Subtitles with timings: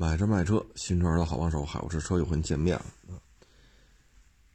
[0.00, 3.20] 买车卖车，新车的好帮手，海沃士车又和你见面了！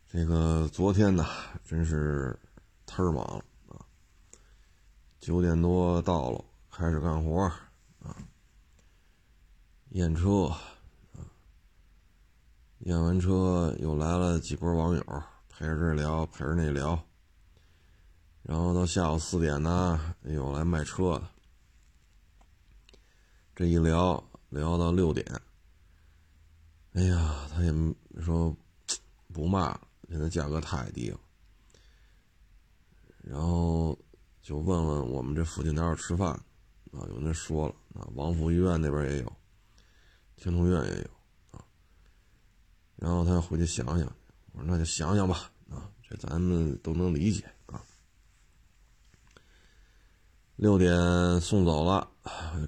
[0.10, 1.26] 这个昨天呢，
[1.66, 2.40] 真是
[2.88, 3.84] 忒忙了啊！
[5.20, 7.42] 九点多到了，开始干活
[8.02, 8.16] 啊，
[9.90, 11.28] 验车啊，
[12.80, 16.98] 验完车又来了几波网友，陪着这聊，陪着那聊，
[18.44, 21.28] 然后到下午四点呢，又来卖车的，
[23.54, 24.24] 这一聊。
[24.54, 25.26] 聊到六点，
[26.94, 27.74] 哎呀，他也
[28.22, 28.56] 说
[29.34, 31.20] 不卖了，现在价格太低了。
[33.24, 33.98] 然后
[34.42, 36.30] 就问问我们这附近哪有吃饭
[36.92, 37.02] 啊？
[37.10, 39.34] 有人说了啊，王府医院那边也有，
[40.36, 41.10] 天通苑也有
[41.58, 41.66] 啊。
[42.96, 44.16] 然后他回去想想，
[44.52, 47.84] 我说那就想想吧啊，这咱们都能理解啊。
[50.58, 52.12] 六点送走了，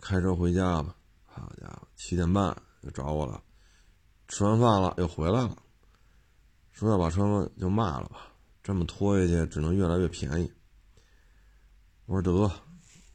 [0.01, 0.95] 开车回家吧。
[1.41, 3.41] 好家伙，七点半就找我了，
[4.27, 5.57] 吃完饭了又回来了，
[6.71, 8.31] 说要把车就卖了吧，
[8.63, 10.51] 这么拖下去只能越来越便宜。
[12.05, 12.31] 我说得，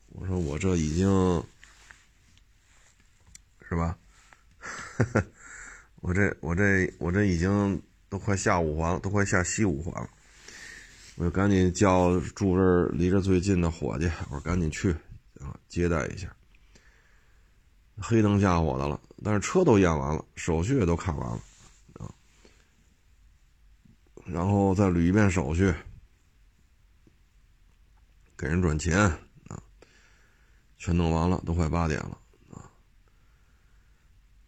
[0.08, 1.08] 我说我这已经
[3.68, 3.96] 是吧？
[6.02, 10.10] 我这我这我这已经都快下五环了，都快下西五环了，
[11.16, 14.92] 我就赶紧叫住这离这最近的伙计，我说赶紧去
[15.40, 16.34] 啊接待一下。
[18.00, 21.42] 黑灯瞎火的了，但是车都验完了，手续也都看完了，
[21.94, 22.08] 啊，
[24.24, 25.72] 然后再捋一遍手续，
[28.38, 28.98] 给人转钱
[29.48, 29.62] 啊，
[30.78, 32.18] 全弄完了，都快八点了
[32.50, 32.72] 啊！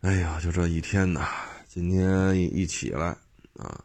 [0.01, 1.29] 哎呀，就这一天呐，
[1.69, 3.17] 今天一一起来
[3.55, 3.85] 啊，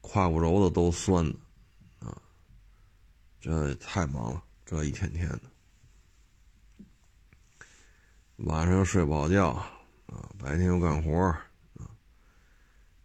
[0.00, 1.38] 胯骨轴子都酸的
[2.00, 2.20] 啊，
[3.40, 5.42] 这太忙了，这一天天的。
[8.38, 9.48] 晚上又睡不好觉
[10.06, 11.88] 啊，白天又干活啊，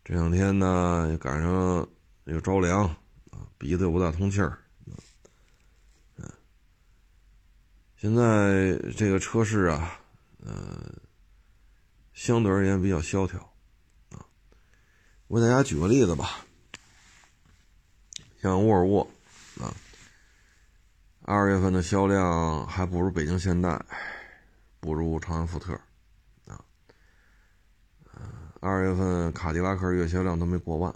[0.04, 1.88] 这两天呢又赶上
[2.26, 2.84] 又着凉
[3.32, 4.58] 啊，鼻子又不大通气儿，
[7.96, 10.00] 现在这个车市啊，
[10.40, 10.92] 呃，
[12.14, 13.40] 相对而言比较萧条
[14.10, 14.26] 啊。
[15.28, 16.46] 我给大家举个例子吧，
[18.42, 19.10] 像沃尔沃
[19.62, 19.74] 啊，
[21.22, 23.80] 二月份的销量还不如北京现代。
[24.82, 25.80] 不如长安福特，
[26.48, 26.66] 啊，
[28.60, 30.94] 二月份卡迪拉克月销量都没过万，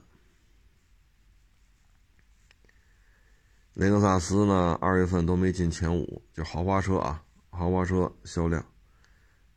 [3.75, 8.65] 雷克萨斯呢，二月份都没进前五，就豪华车啊，豪华车销量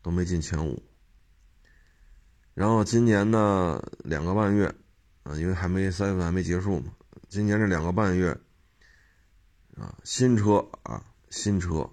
[0.03, 0.83] 都没进前五。
[2.53, 4.67] 然后今年呢，两个半月，
[5.23, 6.93] 啊，因为还没三月份还没结束嘛，
[7.31, 8.39] 今年这两个半月，
[9.79, 11.91] 啊，新车啊，新车。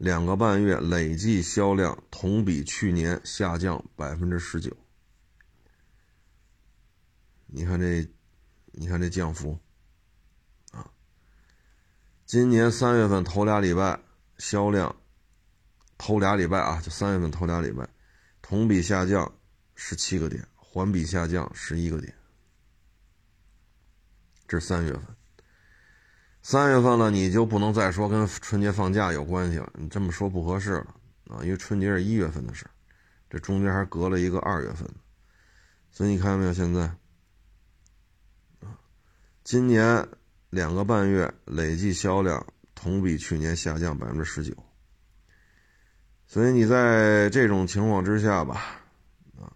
[0.00, 4.74] 两个半月累计销量同比去年下降百分之十九，
[7.46, 8.08] 你看这，
[8.72, 9.58] 你看这降幅，
[10.72, 10.90] 啊，
[12.24, 14.00] 今年三月份头俩礼拜
[14.38, 14.96] 销量，
[15.98, 17.86] 头俩礼拜啊，就三月份头俩礼拜，
[18.40, 19.30] 同比下降
[19.74, 22.14] 十七个点，环比下降十一个点，
[24.48, 25.02] 这是三月份。
[26.42, 29.70] 三月份了，你就不能再说跟春节放假有关系了。
[29.74, 30.94] 你这么说不合适了
[31.28, 32.64] 啊，因为春节是一月份的事，
[33.28, 34.88] 这中间还隔了一个二月份，
[35.90, 36.52] 所以你看到没有？
[36.52, 36.80] 现在
[38.60, 38.78] 啊，
[39.44, 40.08] 今年
[40.48, 44.54] 两个半月累计销量同比去年下降百分之十九，
[46.26, 48.80] 所以你在这种情况之下吧，
[49.38, 49.52] 啊，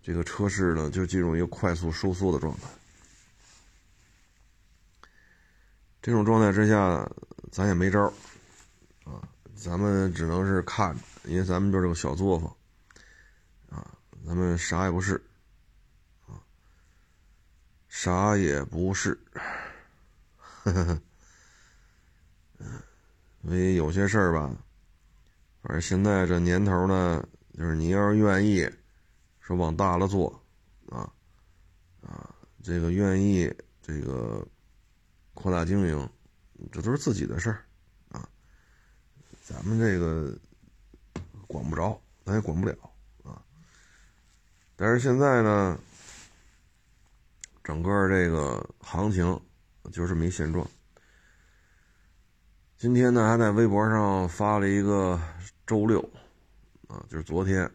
[0.00, 2.68] 这个车市呢就进入一个快速收缩的状态。
[6.00, 7.10] 这种状态之下，
[7.50, 8.06] 咱也没招
[9.04, 9.20] 啊，
[9.56, 12.56] 咱们只能是看，因为咱们就是个小作坊，
[13.68, 13.94] 啊，
[14.24, 15.20] 咱们啥也不是，
[16.26, 16.38] 啊，
[17.88, 19.18] 啥也不是，
[20.62, 21.00] 呵呵呵，
[22.58, 22.80] 嗯，
[23.44, 24.56] 所以有些事儿吧，
[25.62, 27.26] 反正现在这年头呢，
[27.58, 28.70] 就是你要是愿意，
[29.40, 30.40] 说往大了做，
[30.90, 31.10] 啊，
[32.02, 33.52] 啊，这个愿意
[33.82, 34.46] 这个。
[35.40, 36.10] 扩大经营，
[36.72, 37.64] 这都是自己的事儿，
[38.08, 38.28] 啊，
[39.40, 40.36] 咱们这个
[41.46, 42.76] 管不着，咱也管不了，
[43.22, 43.40] 啊。
[44.74, 45.78] 但是现在呢，
[47.62, 49.40] 整个这个行情
[49.92, 50.68] 就这么一现状。
[52.76, 55.22] 今天呢，还在微博上发了一个
[55.64, 56.00] 周六，
[56.88, 57.70] 啊，就是昨天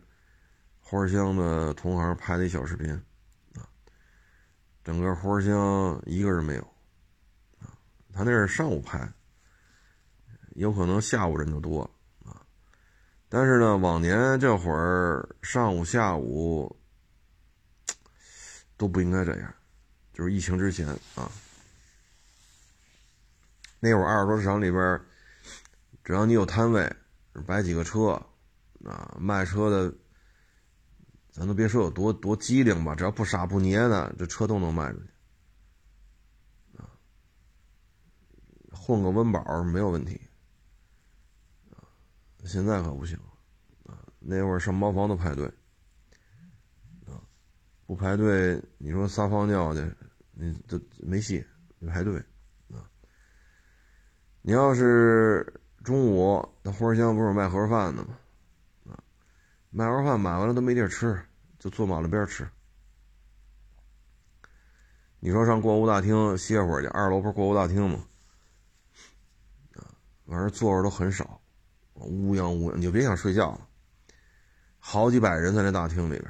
[0.82, 2.92] 花乡的同行拍的一小视频，
[3.56, 3.64] 啊，
[4.84, 6.73] 整个花乡一个人没有。
[8.14, 9.12] 他那是上午拍，
[10.52, 11.82] 有可能下午人就多
[12.24, 12.46] 啊。
[13.28, 16.76] 但是呢，往年这会儿上午、下午
[18.78, 19.54] 都不应该这样，
[20.14, 21.32] 就是疫情之前啊。
[23.80, 25.02] 那会儿二手车市场里边，
[26.04, 26.96] 只要你有摊位，
[27.46, 28.12] 摆几个车，
[28.86, 29.94] 啊，卖车的，
[31.32, 35.06] 咱都别说有多多机灵吧，只要不傻不捏的，这车都能卖出去，
[38.86, 40.20] 混个温饱没有问题。
[42.44, 43.18] 现在可不行，
[43.86, 45.48] 啊，那会上茅房都排队，
[47.06, 47.16] 啊，
[47.86, 49.90] 不排队，你说撒泡尿去，
[50.34, 51.46] 你都没戏，
[51.80, 52.20] 你排队，
[52.74, 52.84] 啊，
[54.42, 58.20] 你要是中午那花香不是卖盒饭的吗？
[58.88, 59.00] 啊，
[59.70, 61.24] 卖盒饭买完了都没地儿吃，
[61.58, 62.46] 就坐马路边吃。
[65.22, 68.06] 你说上购物大厅歇会儿去，二楼不是购物大厅吗？
[70.28, 71.40] 反正座位都很少。
[71.96, 73.68] 乌泱乌泱，你就别想睡觉了。
[74.80, 76.26] 好几百人在这大厅里边，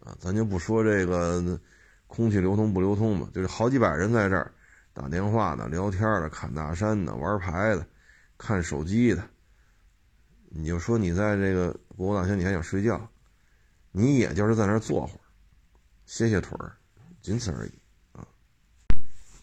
[0.00, 1.58] 啊，咱就不说这个
[2.06, 4.52] 空气流通不流通吧，就是好几百人在这儿
[4.92, 7.86] 打电话的、聊天的、侃大山的、玩牌的、
[8.38, 9.28] 看手机的。
[10.48, 13.10] 你就说你在这个国务大厅，你还想睡觉？
[13.90, 15.24] 你也就是在那儿坐会儿，
[16.04, 16.76] 歇歇腿儿，
[17.20, 17.72] 仅此而已
[18.12, 18.28] 啊。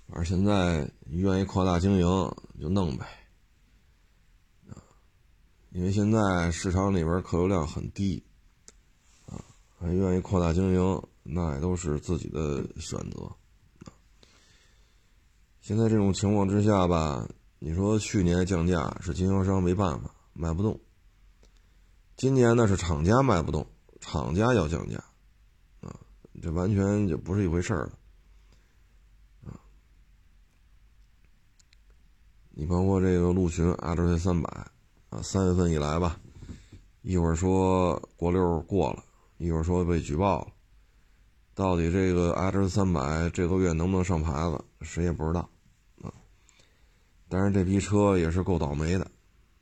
[0.08, 2.06] 反正现在愿意扩大经营
[2.62, 3.06] 就弄呗。
[5.74, 8.24] 因为现在市场里边客流量很低，
[9.26, 9.42] 啊，
[9.80, 13.28] 还愿意扩大经营，那也都是自己的选择。
[15.62, 17.28] 现在这种情况之下吧，
[17.58, 20.80] 你说去年降价是经销商没办法卖不动，
[22.16, 23.66] 今年呢是厂家卖不动，
[24.00, 25.04] 厂家要降价，
[25.82, 26.00] 啊，
[26.40, 27.98] 这完全就不是一回事儿了，
[29.48, 29.58] 啊，
[32.52, 34.68] 你包括这个陆巡 R 三百。
[35.14, 36.20] 啊，三月份以来吧，
[37.04, 39.04] 一会儿说国六过了，
[39.38, 40.48] 一会儿说被举报了，
[41.54, 45.48] 到底这个 X 三百这个月能不能上牌子，谁也不知道
[46.02, 46.12] 啊。
[47.30, 49.06] 但是这批车也是够倒霉的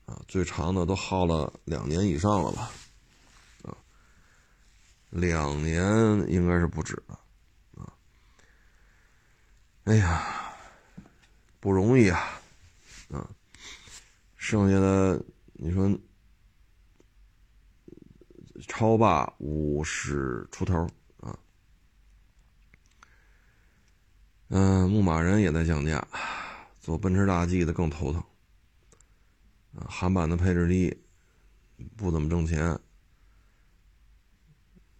[0.05, 2.71] 啊，最长的都耗了两年以上了吧？
[3.63, 3.75] 啊，
[5.09, 5.85] 两年
[6.29, 7.19] 应该是不止了
[7.75, 7.91] 啊。
[9.83, 10.55] 哎呀，
[11.59, 12.39] 不容易啊，
[13.09, 13.29] 啊，
[14.37, 15.21] 剩下的。
[15.63, 15.95] 你说
[18.67, 21.37] 超霸五十出头啊？
[24.47, 26.03] 嗯，牧马人也在降价，
[26.79, 28.19] 做奔驰大 G 的更头疼
[29.75, 29.85] 啊。
[29.87, 30.99] 韩版的配置低，
[31.95, 32.75] 不怎么挣钱。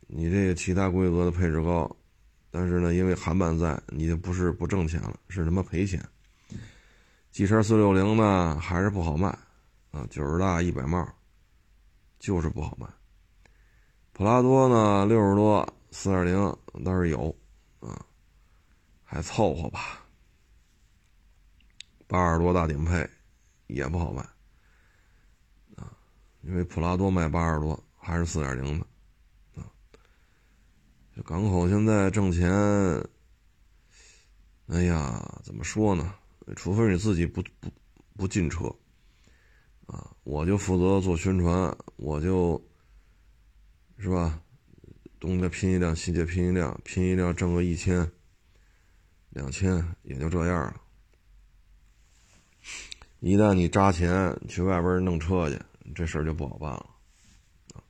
[0.05, 1.89] 你这个其他规格的配置高，
[2.51, 6.07] 但是呢，因为韩版在，你就不是不挣钱了，是他妈赔钱。
[7.31, 9.35] G 车四六零呢，还是不好卖。
[9.91, 11.05] 啊，九十大一百帽，
[12.17, 12.87] 就是不好卖。
[14.13, 17.35] 普拉多呢，六十多四点零倒是有，
[17.81, 18.05] 啊，
[19.03, 20.05] 还凑合吧。
[22.07, 23.09] 八十多大顶配
[23.67, 24.21] 也不好卖，
[25.75, 25.91] 啊，
[26.41, 28.85] 因为普拉多卖八十多还是四点零的，
[29.61, 29.67] 啊，
[31.15, 32.49] 这港口现在挣钱，
[34.67, 36.15] 哎呀，怎么说呢？
[36.55, 37.69] 除非你自己不不
[38.15, 38.73] 不进车。
[39.91, 42.61] 啊，我就负责做宣传，我就，
[43.97, 44.41] 是吧？
[45.19, 48.09] 东家拼一辆，西家拼一辆，拼一辆挣个一千、
[49.31, 50.81] 两千，也就这样了。
[53.19, 55.59] 一旦你扎钱去外边弄车去，
[55.93, 56.89] 这事儿就不好办了。
[57.75, 57.83] 啊，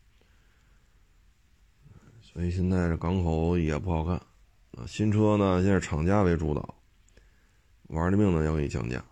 [2.21, 4.15] 所以现在这港口也不好看。
[4.71, 6.75] 啊，新车呢，现在厂家为主导，
[7.89, 9.05] 玩的命的要给你降价。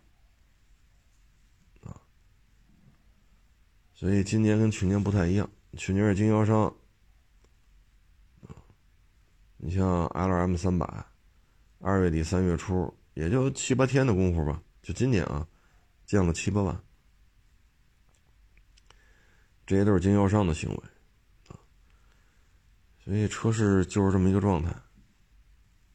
[4.00, 6.74] 所以今年跟去年不太一样，去年是经销商，
[9.58, 11.06] 你像 L M 三百，
[11.80, 15.46] 二月底三月初也就七八天的功夫吧，就今年啊，
[16.06, 16.82] 降了七八万，
[19.66, 21.56] 这些都是经销商的行为，
[23.04, 24.74] 所以车市就是这么一个状态，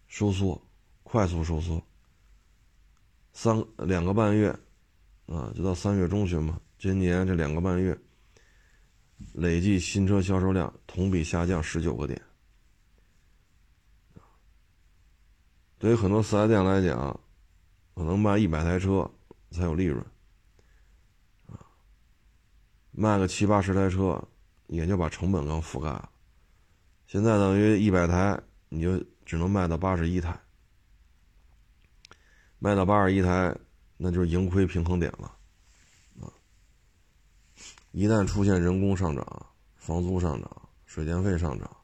[0.08, 0.62] 收缩，
[1.02, 1.82] 快速收缩，
[3.32, 4.50] 三两个半月，
[5.24, 6.60] 啊，就到三月中旬嘛。
[6.78, 7.98] 今年这两个半月，
[9.32, 12.20] 累计新车销售量同比下降十九个点。
[15.78, 17.18] 对于很多四 S 店来讲，
[17.94, 19.10] 可能卖一百台车
[19.50, 20.02] 才有利润，
[21.46, 21.60] 啊，
[22.90, 24.22] 卖个七八十台车，
[24.66, 26.10] 也就把成本刚覆盖了。
[27.06, 30.38] 现在等于一百台，你就只能卖到八十一台，
[32.58, 33.54] 卖到八十一台，
[33.96, 35.36] 那就是盈亏平衡点了。
[37.96, 39.46] 一旦出现人工上涨、
[39.76, 41.76] 房租上涨、水电费上涨，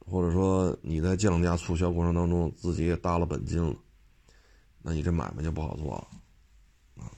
[0.00, 3.74] 或者说你在降价促销过程当中自己也搭了本金了，
[4.82, 7.08] 那你这买卖就不好做了啊。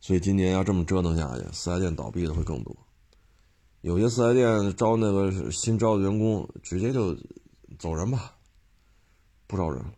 [0.00, 2.74] 所以今年要这么折腾下去，四 S 店倒闭的会更多。
[3.82, 7.14] 有些四 S 店招那个新招的员工，直接就
[7.78, 8.34] 走人吧，
[9.46, 9.92] 不招人了。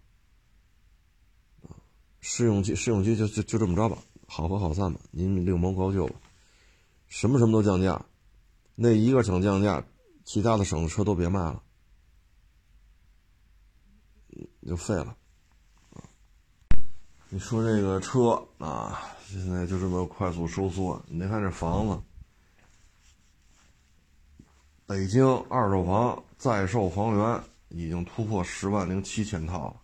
[2.21, 3.97] 试用期试用期就就就这么着吧，
[4.31, 6.15] 好合好散吧，您另谋高就吧。
[7.09, 8.05] 什么什么都降价，
[8.75, 9.83] 那一个省降价，
[10.25, 11.63] 其他的省的车都别卖了，
[14.67, 15.17] 就废了。
[17.31, 21.03] 你说这个车啊，现在就这么快速收缩。
[21.09, 21.99] 你再看这房子，
[24.87, 29.77] 北京二手房在售房源已经突破十万零七千套了。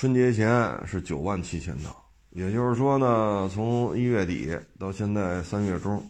[0.00, 6.08] 春节前是九万七千套，也就是说呢，从一月底到现在三月中，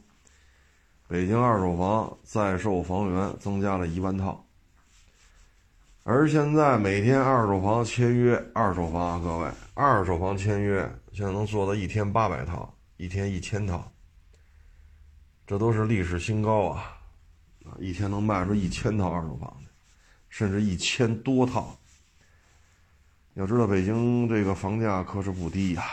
[1.07, 4.45] 北京二手房在售房源增加了一万套。
[6.03, 10.83] 而现在每天二手房签约，二手房啊，各位，二手房签约
[11.15, 13.91] 现在能做到一天八百套，一天一千套，
[15.47, 16.99] 这都是历史新高啊！
[17.79, 19.51] 一天能卖出一千套二手房，
[20.29, 21.78] 甚至一千多套。
[23.39, 25.85] 要知道，北京这个房价可是不低呀。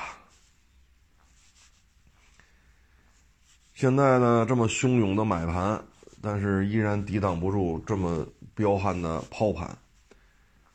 [3.76, 5.80] 现在呢，这么汹涌的买盘，
[6.24, 8.26] 但是依然抵挡不住这么
[8.56, 9.78] 彪悍的抛盘，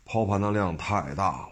[0.04, 1.48] 抛盘的量太大了。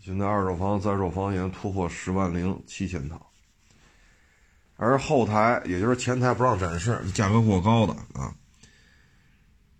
[0.00, 3.24] 现在二手房在售房已经突破十万零七千套，
[4.74, 8.34] 而后台，也就是前台不让展示，价格过高的啊，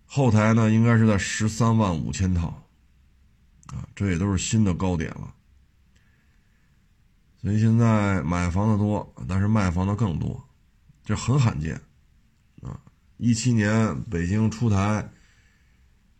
[0.07, 2.62] 后台呢应该是在十三万五千套。
[3.73, 5.35] 啊，这也都是新的高点了，
[7.41, 10.38] 所以现在买房的多，但是卖房的更多，
[11.02, 11.75] 这很罕见
[12.61, 12.79] 啊！
[13.17, 15.11] 一七年北京出台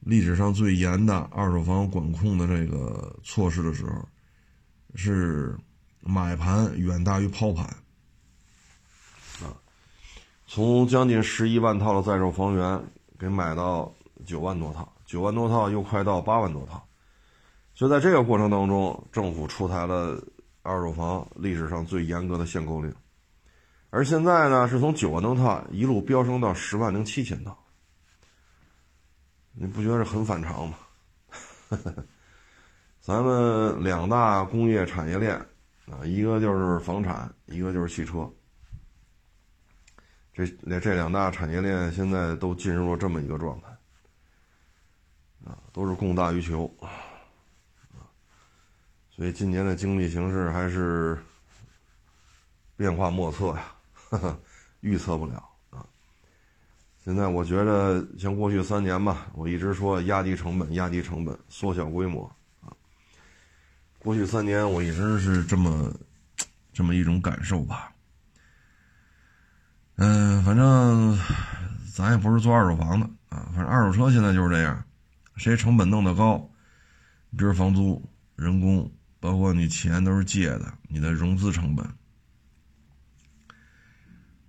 [0.00, 4.09] 历史上最严的二手房管控的这个措施的时候，
[4.94, 5.54] 是
[6.00, 7.66] 买盘远大于抛盘
[9.42, 9.52] 啊，
[10.47, 12.82] 从将近十一万套的在售房源
[13.18, 13.92] 给买到
[14.25, 16.82] 九万多套，九万多套又快到八万多套。
[17.75, 20.23] 就在这个过程当中，政府出台了
[20.62, 22.95] 二手房历史上最严格的限购令，
[23.91, 27.57] 而现在呢，是从九万多套一路飙升到十万零七千套，
[29.52, 30.79] 你不觉得这很反常吗？
[33.00, 35.35] 咱们两大工业产业链
[35.91, 38.31] 啊，一个就是房产，一个就是汽车，
[40.33, 40.47] 这
[40.79, 43.69] 这两大产业链现在都进入了这么一个状态，
[45.50, 46.73] 啊，都是供大于求。
[49.23, 51.17] 所以今年的经济形势还是
[52.76, 54.37] 变化莫测呀，
[54.81, 55.87] 预测不了啊。
[57.05, 62.29] 现在我觉得像过去三年吧，我一直说压低成本、压低成本、缩小规模
[62.62, 62.75] 啊。
[64.00, 65.95] 过去三年我一直是这么
[66.73, 67.93] 这么一种感受吧。
[69.99, 71.17] 嗯，反正
[71.95, 74.85] 咱也不是做二手房的啊，反正二手车现在就是这样，
[75.37, 76.38] 谁成本弄得高，
[77.38, 78.91] 比如房租、人工。
[79.23, 81.87] 包括你钱都是借的，你的融资成本、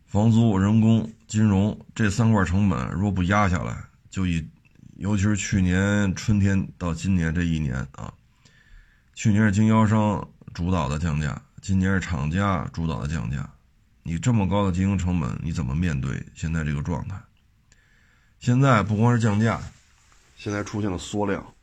[0.07, 4.43] 房租、人工、金融这三块成本，若不压下来，就以，
[4.95, 8.11] 尤其是去年春天到今年这一年啊，
[9.13, 13.47] 去年是经销商主导的降价，今年是厂家主导的降价，
[14.01, 17.15] 你这么高的经营成本，你怎么面对现在这个状态？
[18.39, 19.61] 现在不光是降价，
[20.35, 21.53] 现在出现了缩量，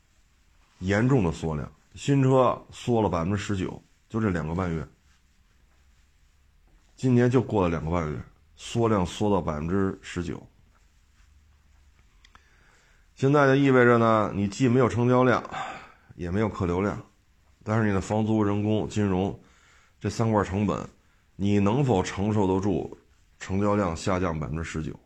[0.78, 1.68] 严重的缩量。
[1.94, 4.86] 新车缩了百分之十九，就这两个半月，
[6.94, 8.22] 今年就过了两个半月，
[8.56, 10.40] 缩量缩到百分之十九。
[13.16, 15.42] 现在就意味着呢，你既没有成交量，
[16.14, 16.98] 也没有客流量，
[17.64, 19.38] 但是你的房租、人工、金融
[19.98, 20.88] 这三块成本，
[21.36, 22.96] 你能否承受得住
[23.38, 24.98] 成交量下降百分之十九？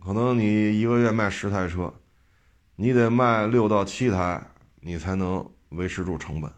[0.00, 1.92] 可能你一个月卖十台车。
[2.80, 4.40] 你得卖六到七台，
[4.76, 6.48] 你才能维持住成本，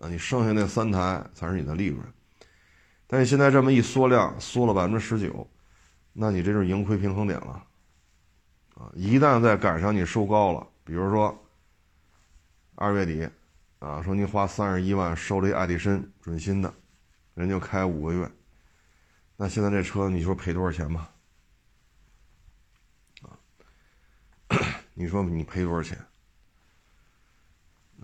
[0.00, 2.04] 啊，你剩下那三台才是你的利润。
[3.06, 5.48] 但你现在这么一缩量，缩了百分之十九，
[6.12, 7.64] 那你这就是盈亏平衡点了，
[8.74, 11.40] 啊，一旦再赶上你收高了，比如说
[12.74, 13.28] 二月底，
[13.78, 16.74] 啊，说你花三十一万收了一爱迪生准新的，
[17.34, 18.28] 人就开五个月，
[19.36, 21.08] 那现在这车你说赔多少钱吧？
[24.98, 25.96] 你说你赔多少钱？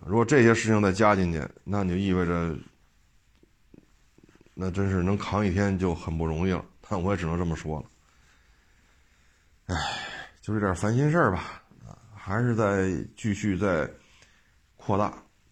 [0.06, 2.56] 如果这些事情再加进去，那你就意味着，
[4.54, 6.64] 那真是能扛一天就很不容易了。
[6.82, 7.86] 但我也只能这么说了。
[9.66, 9.76] 唉，
[10.40, 11.60] 就这点烦心事儿吧，
[12.14, 13.90] 还是在继续在
[14.76, 15.06] 扩大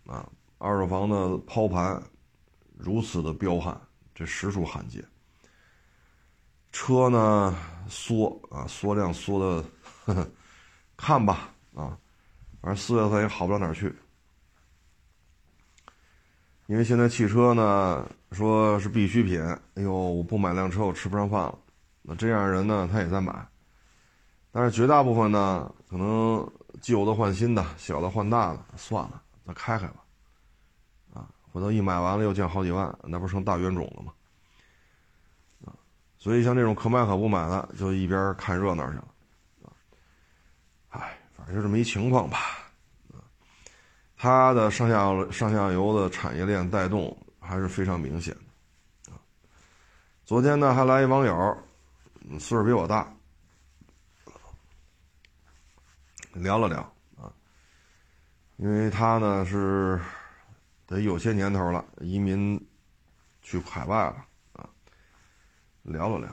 [0.06, 0.30] 啊。
[0.58, 2.00] 二手房的抛盘
[2.78, 3.76] 如此的彪悍，
[4.14, 5.04] 这实属罕见。
[6.70, 7.58] 车呢
[7.88, 9.64] 缩啊，缩量缩
[10.06, 10.24] 的，
[11.02, 11.98] 看吧啊，
[12.60, 13.92] 反正四月份也好不到哪儿去。
[16.66, 19.42] 因为现在汽车呢说是必需品，
[19.74, 21.58] 哎呦，我不买辆车我吃不上饭了。
[22.02, 23.34] 那这样人呢他也在买，
[24.52, 26.48] 但是绝大部分呢可能
[26.80, 30.04] 旧的换新的，小的换大的，算了，那开开吧。
[31.14, 34.12] 啊，回头一买完了又降好几万，那不成大冤种了吗？
[35.64, 35.74] 啊，
[36.16, 39.08] 所以像这种可买可不买的，就一边看热闹去了。
[41.42, 42.38] 啊，就这么一情况吧。
[44.16, 48.32] 它的上下上下游的产业链带动还是非常明显
[49.06, 49.18] 的，啊，
[50.24, 51.58] 昨天呢还来一网友，
[52.38, 53.12] 岁数比我大，
[56.34, 56.78] 聊了聊
[57.16, 57.34] 啊，
[58.58, 60.00] 因为他呢是
[60.86, 62.64] 得有些年头了，移民
[63.42, 64.70] 去海外了啊，
[65.82, 66.32] 聊了聊，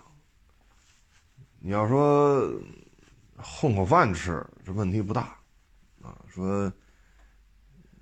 [1.57, 2.47] 你要说
[3.41, 5.37] 混口饭吃，这问题不大，
[6.01, 6.71] 啊，说。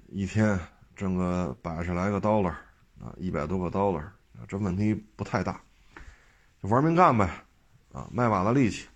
[0.10, 0.58] 一天
[0.96, 2.54] 挣个百十来个 dollar
[2.98, 4.02] 啊，一百多个 dollar
[4.48, 5.62] 这问题不太大，
[6.64, 7.30] 就玩命干呗，
[7.92, 8.88] 啊，卖把子力气，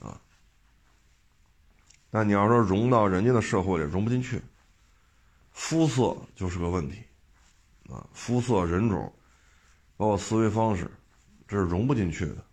[0.00, 0.20] 啊，
[2.10, 4.42] 但你要说融到人家的社会里融不进去，
[5.52, 7.04] 肤色就是个问题，
[7.88, 9.14] 啊，肤色、人种，
[9.96, 10.90] 包括思维方式，
[11.46, 12.44] 这是融不进去的，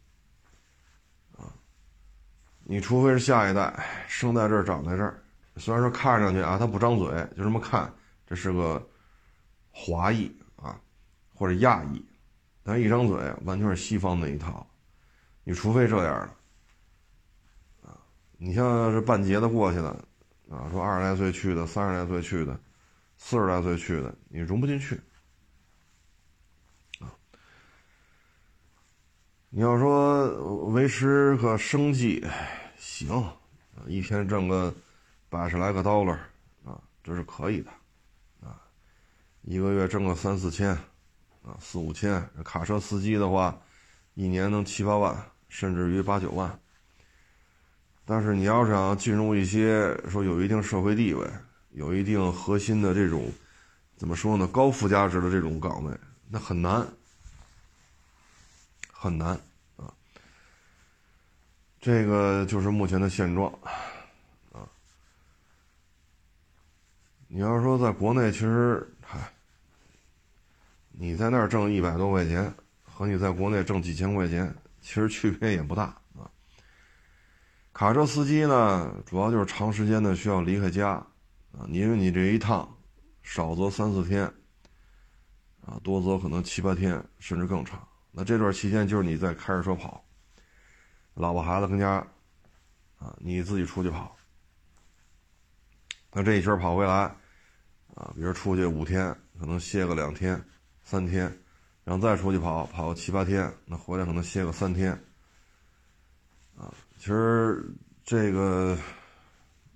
[2.68, 3.72] 你除非是下一代
[4.08, 5.22] 生在这儿长在这儿。
[5.58, 7.08] 虽然说看上去啊，他不张嘴，
[7.38, 7.94] 就这么看，
[8.26, 8.84] 这是个
[9.72, 10.78] 华裔啊，
[11.34, 12.04] 或者亚裔，
[12.64, 14.66] 但一张嘴完全是西方那一套。
[15.44, 16.28] 你除非这样
[17.84, 17.96] 的，啊，
[18.38, 19.90] 你像是办节的过去的，
[20.50, 22.60] 啊，说二十来岁去的，三十来岁去的，
[23.16, 25.00] 四十来岁去的，你融不进去，
[29.58, 30.28] 你要说
[30.74, 32.22] 维持个生计，
[32.78, 33.26] 行，
[33.88, 34.74] 一天挣个。
[35.30, 36.18] 八十来个 dollar
[36.66, 37.72] 啊，这是可以的，
[38.42, 38.60] 啊，
[39.44, 40.72] 一个月挣个三四千，
[41.42, 42.22] 啊，四五千。
[42.44, 43.58] 卡车司机的话，
[44.14, 46.60] 一年能七八万，甚至于八九万。
[48.04, 51.26] 但是你要想进入一些说有一定社会地位、
[51.72, 53.32] 有一定核心的这种，
[53.96, 54.46] 怎么说呢？
[54.48, 55.98] 高附加值的这种岗位，
[56.30, 56.86] 那很难，
[58.98, 59.40] 很难
[59.76, 59.94] 啊。
[61.80, 63.52] 这个就是目前的现状
[64.52, 64.66] 啊。
[67.28, 69.20] 你要说在国内，其实，嗨，
[70.92, 72.52] 你在那儿挣一百多块钱，
[72.84, 75.84] 和你在国内挣几千块钱，其实区别也不大
[76.18, 76.32] 啊。
[77.74, 80.92] 卡车司机呢，主要就是长时间的需要离开家
[81.52, 82.78] 啊，因为你这一趟，
[83.22, 84.24] 少则三四天，
[85.66, 87.86] 啊，多则可能七八天，甚至更长。
[88.18, 90.02] 那这段期间就是你在开着车跑，
[91.16, 91.96] 老婆孩子跟家，
[92.98, 94.16] 啊，你自己出去跑，
[96.14, 97.14] 那这一圈跑回来。
[97.94, 100.44] 啊，比如出去五天，可能歇个两天、
[100.84, 101.34] 三天，
[101.86, 104.92] 然后再出去跑跑个七八天，那回来可能歇个三天。
[106.58, 107.66] 啊，其实
[108.04, 108.78] 这个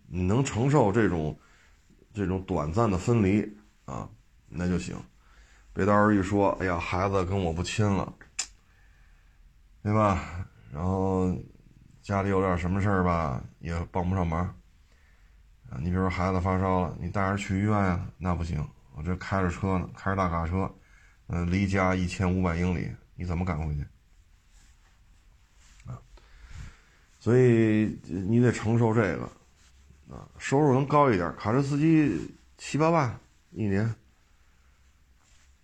[0.07, 1.39] 你能承受这种
[2.13, 3.41] 这种短暂的分离
[3.85, 4.09] 啊，
[4.49, 5.01] 那就行。
[5.71, 8.13] 别到时候一说，哎呀，孩子跟我不亲了，
[9.81, 10.45] 对吧？
[10.71, 11.35] 然后
[12.01, 14.41] 家里有点什么事儿吧，也帮不上忙。
[15.69, 18.07] 啊，你比如说孩子发烧了，你带着去医院呀？
[18.17, 20.69] 那不行，我这开着车呢，开着大卡车，
[21.27, 23.81] 嗯，离家一千五百英里，你怎么赶回去？
[25.85, 26.01] 啊，
[27.19, 29.23] 所以你得承受这个，
[30.13, 33.19] 啊，收入能高一点，卡车司机七八万
[33.51, 33.83] 一年，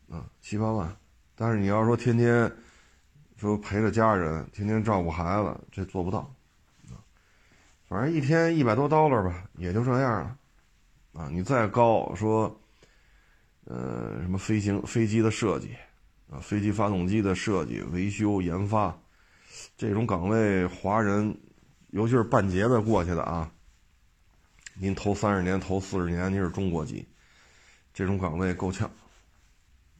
[0.09, 0.95] 啊，七八万，
[1.35, 2.51] 但是你要说天天
[3.37, 6.31] 说陪着家人，天天照顾孩子，这做不到。
[7.87, 10.37] 反正一天一百多 dollar 吧，也就这样了，
[11.13, 12.59] 啊，你再高说，
[13.65, 15.75] 呃，什么飞行飞机的设计，
[16.31, 18.97] 啊，飞机发动机的设计、维修、研发，
[19.77, 21.37] 这种岗位，华人，
[21.89, 23.51] 尤其是半截子过去的啊，
[24.73, 27.07] 您头三十年、头四十年，您是中国籍，
[27.93, 28.89] 这种岗位够呛，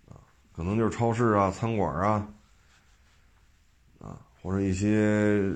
[0.09, 0.17] 啊，
[0.51, 2.27] 可能就是超市啊、餐馆，啊，
[4.45, 5.51] 或者一些。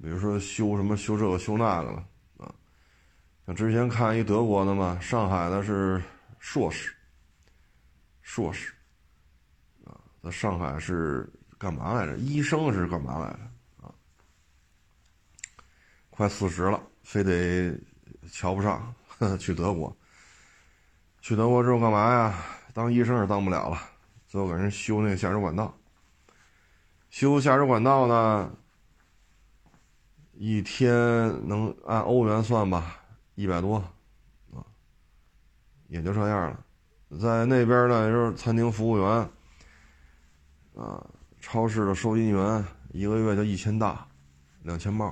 [0.00, 2.54] 比如说修什么修这个修那个了啊，
[3.44, 6.00] 像之前看一德国的嘛，上海的是
[6.38, 6.94] 硕士，
[8.22, 8.72] 硕士，
[9.84, 12.16] 啊，在上海是干嘛来着？
[12.16, 13.88] 医生是干嘛来着？
[13.88, 13.90] 啊，
[16.10, 17.76] 快四十了，非得
[18.30, 18.94] 瞧不上，
[19.36, 19.94] 去德国。
[21.20, 22.44] 去德国之后干嘛呀？
[22.72, 23.80] 当医生是当不了了，
[24.28, 25.76] 最后给人修那个下水管道。
[27.10, 28.50] 修下水管道呢，
[30.34, 30.92] 一天
[31.48, 33.00] 能按欧元算吧，
[33.34, 33.76] 一百多，
[34.52, 34.62] 啊，
[35.88, 36.64] 也就这样了。
[37.18, 39.08] 在那边呢，就是餐厅服务员，
[40.76, 41.04] 啊，
[41.40, 44.06] 超市的收银员，一个月就一千大，
[44.62, 45.06] 两千帽，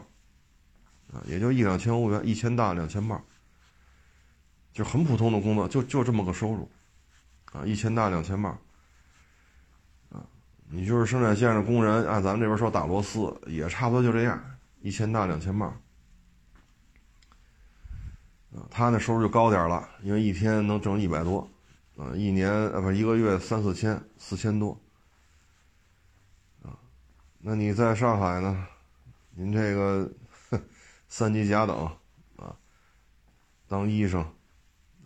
[1.11, 3.20] 啊，也就一两千欧元，一千大两千帽，
[4.72, 6.70] 就很普通的工作，就就这么个收入，
[7.52, 8.56] 啊，一千大两千帽。
[10.68, 14.42] 你就是生产线上工人，按咱们这边说打螺丝，也差不多就这样，
[14.81, 15.72] 一千大两千帽。
[18.70, 21.48] 他那收入就高点了，因为一天能挣一百多，
[21.96, 24.81] 啊，一年啊不一个月三四千，四千多。
[26.62, 26.72] 啊，
[27.38, 28.66] 那你在上海呢？
[29.31, 30.11] 您这个
[31.09, 31.76] 三级甲等
[32.37, 32.57] 啊，
[33.68, 34.26] 当医生，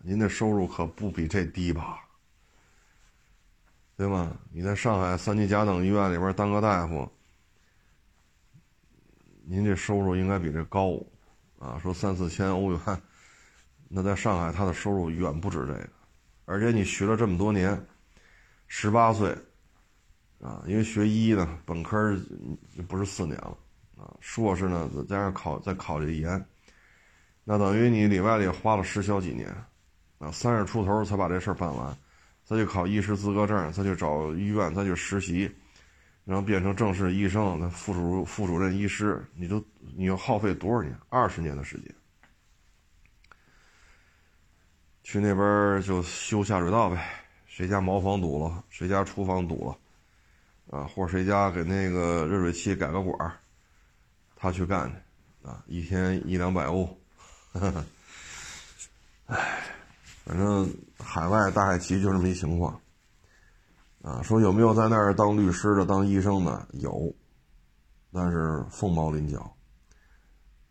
[0.03, 1.99] 您的收入可不比这低吧？
[4.01, 4.35] 对吗？
[4.51, 7.07] 你在上海三级甲等医院里边当个大夫，
[9.45, 10.99] 您这收入应该比这高，
[11.59, 12.81] 啊，说三四千欧元，
[13.91, 15.87] 那在上海他的收入远不止这个，
[16.47, 17.79] 而且你学了这么多年，
[18.69, 19.37] 十八岁，
[20.41, 22.17] 啊，因为学医呢，本科
[22.75, 23.55] 就不是四年了，
[23.99, 26.43] 啊，硕士呢再加上考再考这研，
[27.45, 29.55] 那等于你里外里花了十小几年，
[30.19, 31.95] 啊，三十出头才把这事儿办完。
[32.51, 35.49] 再去考医师资格证，再去找医院，再去实习，
[36.25, 39.65] 然后变成正式医生，那副主副主任医师，你都
[39.97, 40.93] 你要耗费多少年？
[41.09, 41.95] 二十年的时间。
[45.05, 47.01] 去那边就修下水道呗，
[47.47, 53.33] 谁家茅房堵了，谁家厨房堵了，啊，或者谁家给那个热水器改个管
[54.35, 56.99] 他去干去，啊，一天一两百欧，
[57.53, 59.39] 唉。
[60.31, 62.81] 反正海外大海奇就这么一情况，
[64.01, 66.69] 啊，说有没有在那儿当律师的、当医生的？
[66.75, 67.13] 有，
[68.13, 69.57] 但是凤毛麟角，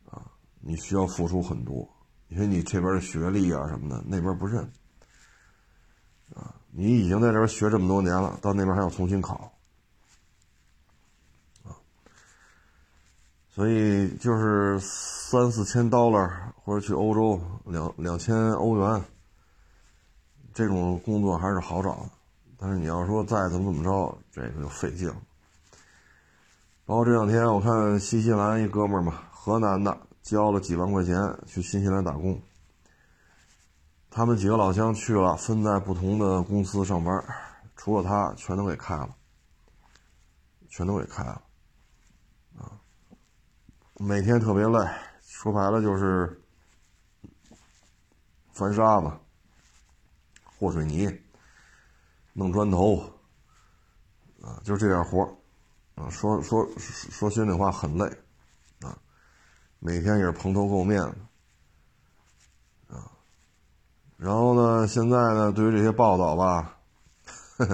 [0.09, 1.85] 啊，你需要付出很多，
[2.29, 4.63] 因为你这边的学历啊什么的，那边不认，
[6.33, 9.51] 啊，你已经在这边学这么多年了，到那边还要重新考，
[11.65, 11.75] 啊，
[13.49, 16.31] 所以就是三四千 dollar
[16.63, 19.03] 或者去欧洲两两千欧元。
[20.59, 22.09] 这种工作还是好找的，
[22.57, 25.15] 但是你要说再怎么怎么着，这个就费劲了。
[26.85, 31.15] 包括这两天我看新西兰一哥们儿嘛，河南的，交了几万块钱
[31.47, 32.37] 去新西兰打工。
[34.09, 37.23] 他们几个老乡去了，分在不同的公司上班，
[37.77, 39.15] 除了他，全都给开了，
[40.67, 41.41] 全都给开了，
[42.57, 42.75] 啊，
[43.97, 44.85] 每天特别累，
[45.21, 46.41] 说白了就是
[48.51, 49.09] 翻沙子。
[50.59, 51.09] 和水泥、
[52.33, 52.97] 弄砖头，
[54.41, 55.23] 啊，就这点活
[55.95, 58.05] 啊，说说说心里话，很累，
[58.81, 58.97] 啊，
[59.79, 61.15] 每天也是蓬头垢面的，
[62.95, 63.09] 啊，
[64.17, 66.77] 然后呢，现在呢，对于这些报道吧，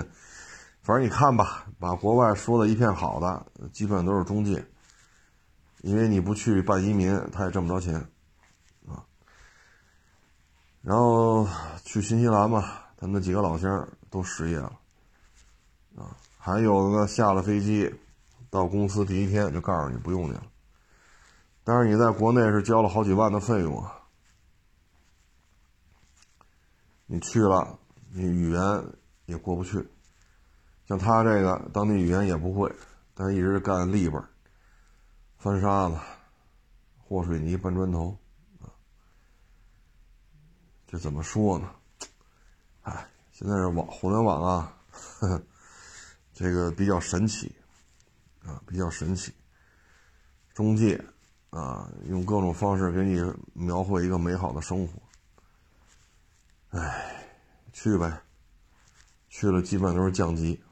[0.81, 4.63] 反正你看吧，把国外说的一片好的，基本都是中介，
[5.81, 8.07] 因为你不去办移民，他也挣不着钱。
[10.85, 11.47] 然后
[11.83, 12.61] 去新西兰嘛，
[12.95, 14.71] 他那几个老乡都失业了，
[15.97, 17.91] 啊，还有的呢，下了飞机，
[18.51, 20.43] 到公司第一天就告诉你不用你了。
[21.63, 23.95] 但是你在国内是交了好几万的费用啊，
[27.07, 27.79] 你去了，
[28.13, 28.61] 你语言
[29.25, 29.83] 也过不去，
[30.87, 32.71] 像他这个当地语言也不会，
[33.15, 34.23] 但一直干立本，
[35.39, 35.97] 翻沙子，
[37.09, 38.15] 和水泥，搬砖头。
[40.95, 41.69] 这怎么说呢？
[42.83, 45.43] 哎，现在是网互联网啊，呵呵，
[46.33, 47.53] 这个比较神奇
[48.45, 49.33] 啊，比较神奇。
[50.53, 51.03] 中介
[51.49, 54.93] 啊，用各种方式给你描绘一个美好的生活。
[56.69, 57.27] 哎，
[57.73, 58.21] 去呗，
[59.27, 60.63] 去了基本都是降级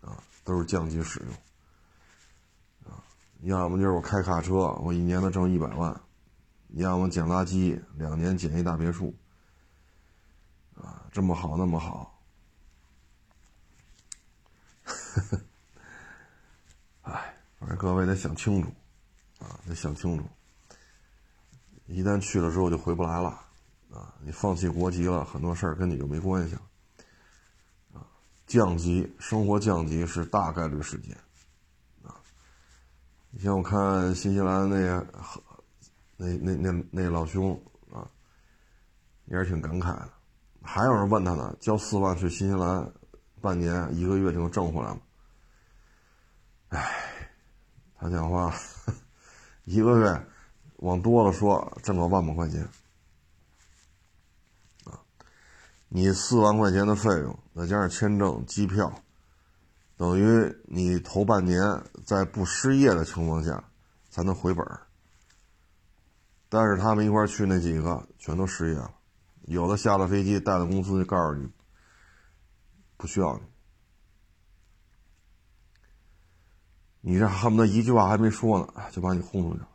[0.00, 3.04] 啊，都是降级使用啊。
[3.42, 5.94] 要么就是我开卡车，我一年能挣一百万；
[6.76, 9.14] 要么捡垃圾，两年捡一大别墅。
[10.76, 12.18] 啊，这么好，那么好，
[14.84, 15.40] 呵呵，
[17.02, 18.68] 哎，反正各位得想清楚，
[19.38, 20.24] 啊，得想清楚。
[21.86, 23.28] 一旦去了之后就回不来了，
[23.92, 26.62] 啊，你放弃国籍了，很多事儿跟你就没关系了。
[27.92, 28.06] 啊，
[28.46, 31.14] 降级，生活降级是大概率事件。
[32.02, 32.16] 啊，
[33.30, 35.06] 你像我看新西兰那个，
[36.16, 38.08] 那那那那老兄啊，
[39.26, 40.10] 也是挺感慨的。
[40.64, 42.90] 还有人问他呢，交四万去新西兰，
[43.40, 45.00] 半年一个月就能挣回来吗？
[46.70, 47.30] 唉，
[47.96, 48.52] 他讲话，
[49.64, 50.26] 一个月
[50.78, 52.68] 往多了说，挣个万把块钱。
[55.88, 58.92] 你四万块钱的费用，再加上签证、机票，
[59.96, 61.62] 等于你头半年
[62.04, 63.62] 在不失业的情况下
[64.10, 64.66] 才能回本
[66.48, 68.92] 但是他们一块去那几个全都失业了，
[69.46, 71.48] 有的下了飞机带了公司就告诉你
[72.96, 73.40] 不需要
[77.00, 79.68] 你，你这恨不得一句话还没说呢，就把你轰出去了。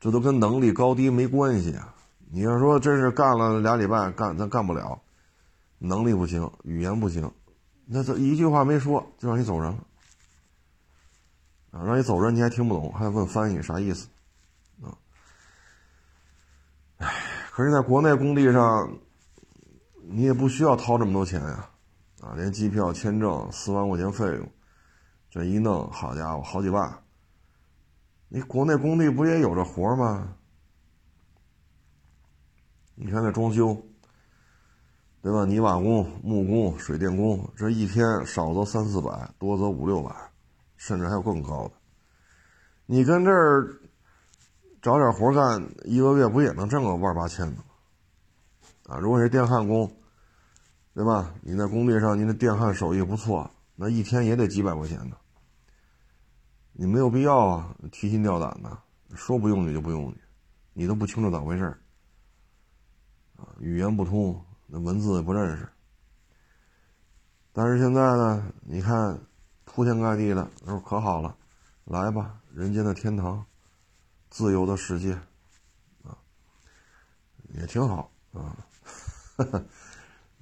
[0.00, 1.94] 这都跟能力高低没关系啊。
[2.30, 5.00] 你要说真是干了俩礼拜，干咱干不了，
[5.78, 7.32] 能力不行，语言不行，
[7.86, 9.78] 那这一句话没说就让你走人了，
[11.70, 14.08] 啊，让你走人你还听不懂，还问翻译啥意思，
[14.82, 14.92] 啊，
[16.98, 17.08] 哎，
[17.58, 19.00] 可是在国内工地上，
[20.08, 21.68] 你也不需要掏这么多钱呀，
[22.20, 24.48] 啊，连机票、签证四万块钱费用，
[25.28, 27.02] 这一弄，好家伙，好几万，
[28.28, 30.36] 你国内工地不也有这活吗？
[32.94, 33.76] 你看那装修，
[35.20, 35.44] 对吧？
[35.44, 40.14] 泥瓦工、木工、水电工，这一天少则三四百，多则五六百，
[40.76, 41.74] 甚至还有更高的。
[42.86, 43.80] 你跟这儿
[44.80, 47.64] 找点活干，一个月不也能挣个万八千的吗？
[48.86, 49.90] 啊，如果是电焊工，
[50.94, 51.34] 对吧？
[51.42, 55.16] 你在工地上，你的电焊手艺不错，那一天也得几百块钱呢。
[56.72, 58.78] 你没有必要啊，提心吊胆的，
[59.14, 60.16] 说不用你就不用你，
[60.72, 61.64] 你都不清楚咋回事
[63.36, 65.68] 啊，语言不通，那文字也不认识。
[67.52, 69.18] 但是现在呢，你看，
[69.64, 71.36] 铺天盖地的，说可好了，
[71.84, 73.44] 来吧，人间的天堂，
[74.30, 75.12] 自由的世界，
[76.02, 76.16] 啊，
[77.54, 78.56] 也挺好啊。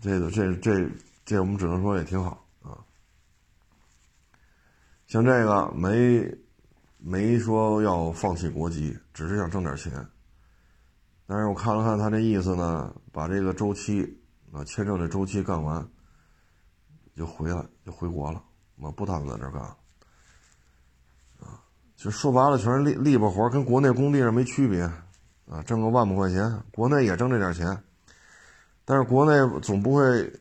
[0.00, 0.90] 这个，这这
[1.24, 2.78] 这，我们只能说也挺好啊。
[5.06, 6.38] 像这个没
[6.98, 9.92] 没说要放弃国籍，只是想挣点钱。
[11.26, 14.22] 但是我看了看他这意思呢，把这个周期
[14.52, 15.88] 啊签证的周期干完，
[17.14, 18.42] 就回来就回国了，
[18.76, 19.76] 我不打算在这干了。
[22.10, 24.82] 说白了全是力力巴活，跟国内工地上没区别，
[25.48, 27.82] 啊，挣个万把块钱，国内也挣这点钱，
[28.84, 30.32] 但是国内总不会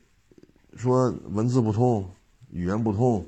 [0.75, 2.10] 说文字不通，
[2.49, 3.25] 语言不通，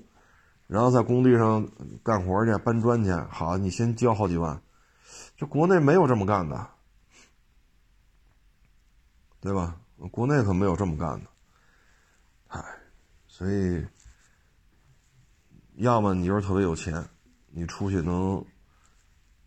[0.68, 1.68] 然后在工地上
[2.04, 4.62] 干活去搬砖去，好，你先交好几万，
[5.36, 6.68] 这国内没有这么干的。
[9.40, 9.78] 对吧？
[10.12, 11.30] 国内可没有这么干的，
[12.48, 12.60] 哎，
[13.28, 13.86] 所以，
[15.76, 17.08] 要么你就是特别有钱，
[17.58, 18.46] 你出去能，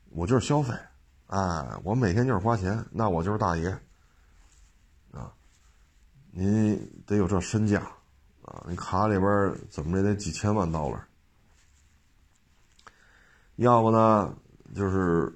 [0.08, 0.74] 我就是消费，
[1.28, 1.38] 哎，
[1.84, 3.68] 我每天就是花钱，那我就是大爷，
[5.12, 5.32] 啊，
[6.32, 6.74] 你
[7.06, 7.80] 得有这身价，
[8.42, 11.06] 啊，你卡里边怎么着得几千万刀了，
[13.54, 14.34] 要不呢
[14.74, 15.32] 就是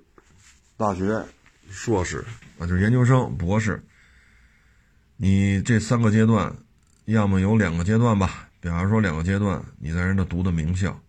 [0.76, 1.24] 大学、
[1.68, 2.24] 硕士，
[2.58, 3.80] 啊，就是研究生、博士。
[5.16, 6.52] 你这三个阶段，
[7.04, 11.00] 要么有两个阶段吧，比方说两个阶段，你在人家读的名校，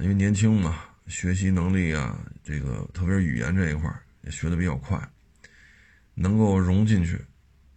[0.00, 3.90] 因为年轻嘛，学习能力啊，这个特别是语言这一块
[4.22, 4.96] 也学的比较快，
[6.14, 7.16] 能够融进去，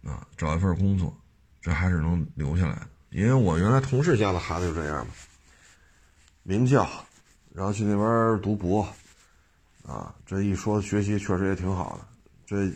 [0.04, 1.16] 啊，找一份工作，
[1.60, 2.88] 这还是能留下来的。
[3.10, 5.12] 因为我原来同事家的孩子就这样嘛，
[6.42, 6.88] 名校，
[7.52, 8.86] 然后去那边读博，
[9.84, 12.06] 啊，这一说学习确实也挺好的，
[12.46, 12.72] 这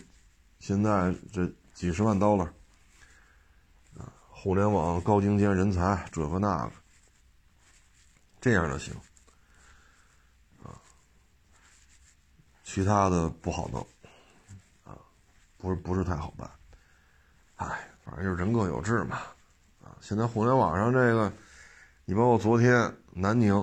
[0.59, 1.49] 现在这。
[1.79, 2.43] 几十万刀了，
[3.97, 6.73] 啊，互联网高精尖人才，这个那个，
[8.41, 8.93] 这样的行，
[12.71, 13.81] 其他的不好弄，
[14.85, 14.93] 啊，
[15.57, 16.47] 不是不是太好办，
[17.57, 17.67] 哎，
[18.05, 19.17] 反正就是人各有志嘛，
[19.83, 21.33] 啊，现在互联网上这个，
[22.05, 23.57] 你包括昨天南宁，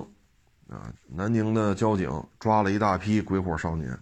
[0.68, 3.96] 啊，南宁的交警抓了一大批鬼火少年，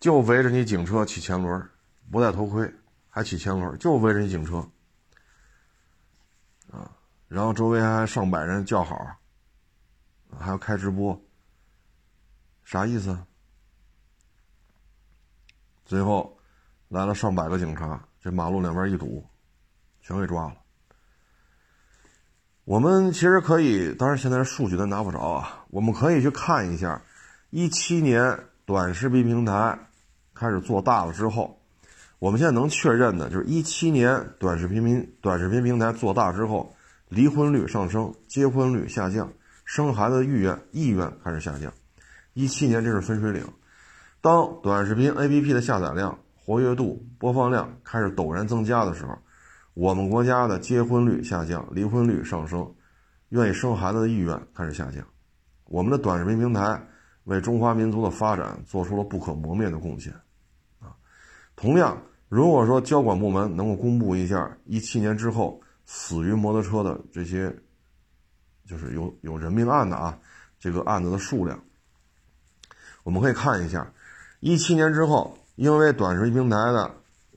[0.00, 1.70] 就围着你警车骑前轮，
[2.10, 2.68] 不戴头盔。
[3.08, 4.56] 还骑前轮，就围着你警车，
[6.72, 6.90] 啊，
[7.28, 9.06] 然后周围还上百人叫好，
[10.36, 11.16] 还要开直播，
[12.64, 13.16] 啥意思？
[15.84, 16.36] 最后
[16.88, 19.24] 来了上百个警察，这马路两边一堵，
[20.00, 20.54] 全给抓了。
[22.64, 27.02] 我们其实可以，当然现在数据咱拿不着啊，我们可以去看一下，
[27.50, 29.78] 一七年短视频平台
[30.32, 31.60] 开始做大了之后。
[32.20, 36.74] 我们现在能确认的就是一七年短视频平短视频平台做大之后，
[37.10, 39.30] 离婚率上升，结婚率下降，
[39.66, 41.70] 生孩子的意愿意愿开始下降。
[42.32, 43.46] 一七年这是分水岭，
[44.24, 49.18] 当短视频 APP 的下载量、活跃度、播放量开始陡然增加的时候，
[49.74, 52.74] 我们国家的结婚率下降，离婚率上升，
[53.28, 55.06] 愿意生孩子的意愿开始下降。
[55.66, 56.82] 我们的短视频平台
[57.24, 60.10] 为中华民族的发展做出了不可磨灭的贡献，
[60.80, 60.96] 啊，
[61.54, 61.94] 同样。
[62.30, 67.54] 如果说交管部门能够公布一下一七年之后死于摩托车的这些，
[68.66, 70.18] 就是有有人命案的啊，
[70.58, 71.62] 这个案子的数量，
[73.02, 73.86] 我们可以看一下，
[74.46, 76.90] 一七年之后，因为短视频平台的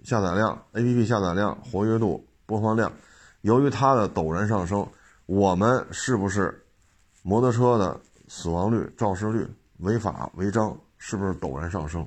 [0.04, 2.92] 下载量、APP 下载量、活跃度、播放量，
[3.40, 4.86] 由于它的陡然上升，
[5.26, 6.66] 我们是不是
[7.24, 12.06] 摩托车的死亡率、肇事率、违法违章是不是陡然上升？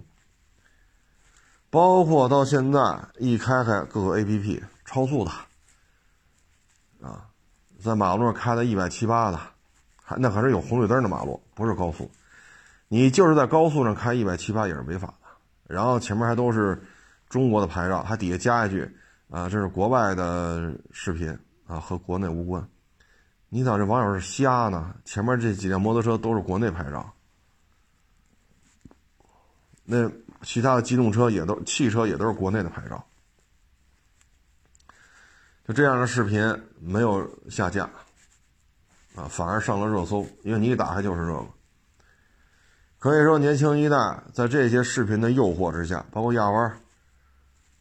[1.70, 5.30] 包括到现在一开开各个 A P P 超速的，
[7.00, 7.24] 啊，
[7.82, 9.40] 在马路上开的一百七八的，
[10.04, 12.10] 还那可是有红绿灯的马路，不是高速。
[12.92, 15.28] 你就是在高速上开一百七八也是违法的。
[15.68, 16.82] 然后前面还都是
[17.28, 18.82] 中国的牌照，还底下加一句
[19.30, 21.30] 啊，这是国外的视频
[21.68, 22.68] 啊，和国内无关。
[23.48, 24.94] 你咋这网友是瞎呢？
[25.04, 27.14] 前面这几辆摩托车都是国内牌照，
[29.84, 30.10] 那。
[30.42, 33.04] 其他的机动车也都，汽车也都是国内的牌照。
[35.68, 36.40] 就这样的视频
[36.80, 37.84] 没有下架，
[39.14, 41.46] 啊，反而上了热搜，因为你一打开就是这个。
[43.00, 46.80] 可以说，年轻一代在这些视频的诱惑之下，包括压弯，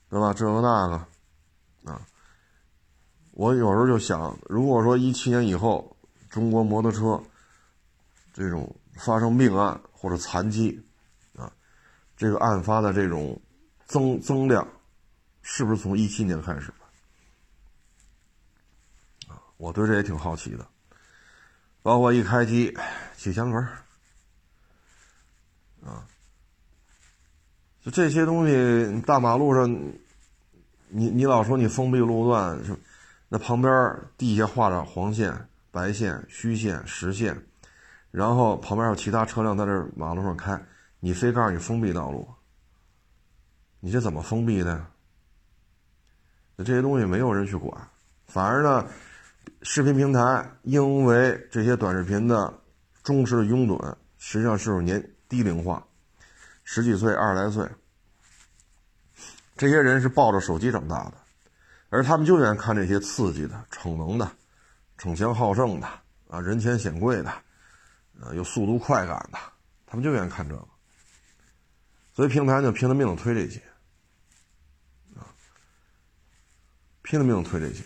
[0.09, 0.33] 对吧？
[0.33, 2.01] 这个那个，啊，
[3.31, 5.97] 我有时候就想，如果说一七年以后
[6.29, 7.21] 中国摩托车
[8.33, 10.81] 这种发生命案或者残疾，
[11.35, 11.51] 啊
[12.15, 13.37] 这个案发的这种
[13.85, 14.65] 增增量，
[15.41, 16.67] 是不是从一七年开始
[19.27, 19.33] 的？
[19.33, 20.65] 啊，我对这也挺好奇的。
[21.81, 22.73] 包括一开机
[23.17, 23.67] 起前轮，
[25.85, 26.05] 啊，
[27.81, 29.69] 就这些东西，大马路上，
[30.87, 32.75] 你你老说你封闭路段，是
[33.27, 37.41] 那旁边地下画着黄线、白线、虚线、实线，
[38.11, 40.61] 然后旁边有其他车辆在这马路上开。
[40.99, 42.27] 你非告诉你封闭道路，
[43.79, 44.85] 你这怎么封闭的？
[46.57, 47.87] 那这些东西没有人去管，
[48.25, 48.85] 反而呢，
[49.61, 52.53] 视频平台因为这些短视频的
[53.01, 55.85] 忠实的拥趸，实际上是年低龄化，
[56.63, 57.69] 十几岁、二十来岁，
[59.55, 61.13] 这些人是抱着手机长大的，
[61.89, 64.29] 而他们就愿意看这些刺激的、逞能的、
[64.97, 65.87] 逞强好胜的
[66.29, 67.31] 啊，人前显贵的，
[68.19, 69.37] 呃，有速度快感的，
[69.85, 70.67] 他们就愿意看这个。
[72.15, 73.61] 所以平台就拼了命的推这些，
[75.15, 75.23] 啊，
[77.03, 77.83] 拼了命的推这些，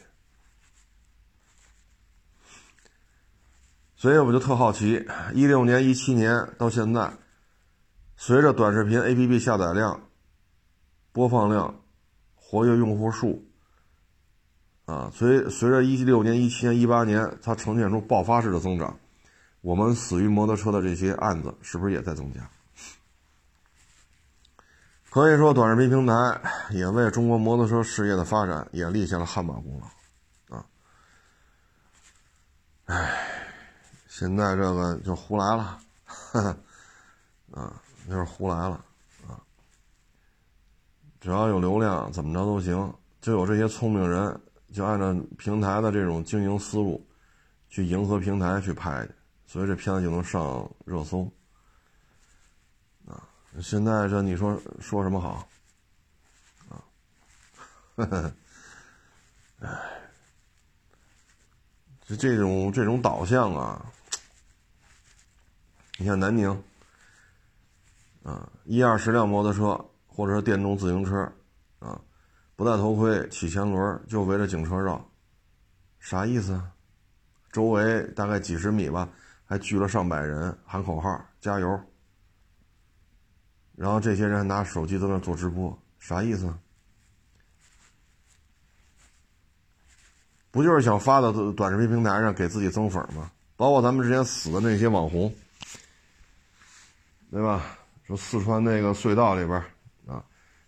[3.95, 7.13] 所以我就特好奇，一六年、一七年到现在，
[8.25, 9.99] 随着短视频 APP 下载量、
[11.11, 11.81] 播放量、
[12.35, 13.43] 活跃用户数，
[14.85, 18.97] 啊，随随着一六年、一七年、一八年它呈现出爆发式的增长，
[19.59, 22.49] 我们死于摩托车的这些案子是不是也在增加？
[25.09, 26.13] 可以说，短视频平台
[26.71, 29.81] 也为中国摩托车事业的发展也立下了汗马功
[30.47, 30.65] 劳，啊！
[32.85, 33.19] 唉，
[34.07, 35.77] 现在这个就胡来了，
[37.51, 38.83] 啊，就是胡来了，
[39.27, 39.39] 啊！
[41.21, 44.41] 只要有流量，怎么着都行，就有这些聪明人，
[44.73, 47.05] 就按照平台的这种经营思路，
[47.69, 49.13] 去迎合平台去拍去，
[49.47, 51.31] 所以这片子就能上热搜
[53.07, 53.23] 啊。
[53.61, 55.47] 现在这你说说什么好？
[56.69, 56.83] 啊，
[57.95, 58.33] 呵呵，
[59.61, 59.69] 哎，
[62.05, 63.85] 就这种这种导向啊，
[65.97, 66.63] 你像南宁，
[68.23, 71.31] 啊，一二十辆摩托车或者说电动自行车，
[71.79, 71.99] 啊，
[72.55, 75.05] 不戴头盔骑前轮就围着警车绕，
[75.99, 76.61] 啥意思？
[77.51, 79.09] 周围大概几十米吧，
[79.45, 81.79] 还聚了上百人喊口号加油。
[83.75, 86.53] 然后这些人拿手机在那做直播，啥意思？
[90.49, 93.31] 不就是想发到短视频平台上给自己增粉吗？
[93.57, 95.33] 包括咱们之前死的那些网红，
[97.29, 97.77] 对吧？
[98.03, 99.57] 说四川那个隧道里边
[100.05, 100.23] 啊，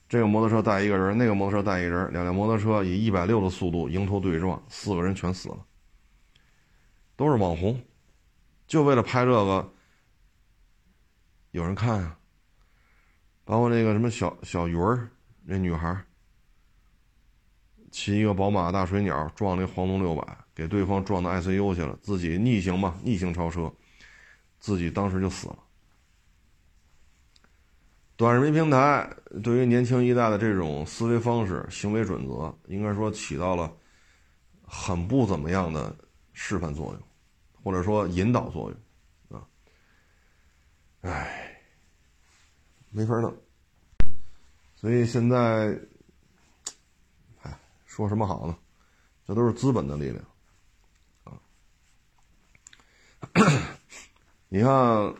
[0.07, 5.65] 这个摩托车带一个人，那个摩托车带一人，两辆摩托车以一百六的速度迎头对撞，四个人全死了，
[7.15, 7.79] 都是网红，
[8.67, 9.73] 就为了拍这个，
[11.51, 12.17] 有人看啊。
[13.43, 15.07] 包括那个什么小小鱼儿，
[15.43, 15.95] 那女孩
[17.91, 23.71] 骑一个宝马大水鸟撞那黄龙六百，给对方撞到 ICU 去了，自己逆行嘛，逆行超车，
[24.59, 25.59] 自己当时就死了。
[28.17, 29.09] 短视频平台
[29.43, 33.71] 对于年轻一代的这种思维方式、行为准则，应该说起到了
[34.63, 35.95] 很不怎么样的
[36.33, 37.01] 示范作用，
[37.63, 38.71] 或者说引导作
[39.29, 39.47] 用，啊，
[41.01, 41.61] 唉，
[42.89, 43.35] 没法弄。
[44.75, 45.79] 所以现在。
[47.87, 48.57] 说什么好呢？
[49.25, 50.25] 这都是资本的力量，
[51.23, 51.39] 啊！
[54.49, 55.15] 你看，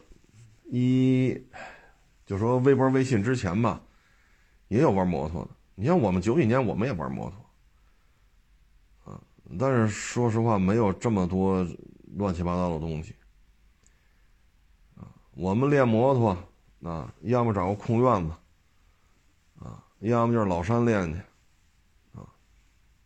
[0.66, 1.42] 一
[2.26, 3.82] 就说微博、微信之前吧，
[4.68, 5.52] 也有玩摩托的。
[5.76, 7.32] 你像我们九几年，我们也玩摩
[9.04, 9.22] 托，啊，
[9.60, 11.68] 但是说实话，没有这么多
[12.18, 13.14] 乱七八糟的东西，
[14.96, 15.06] 啊，
[15.36, 16.38] 我们练摩托，
[16.90, 18.34] 啊，要么找个空院子，
[19.60, 21.20] 啊，要么就是老山练去。
[22.20, 22.26] 啊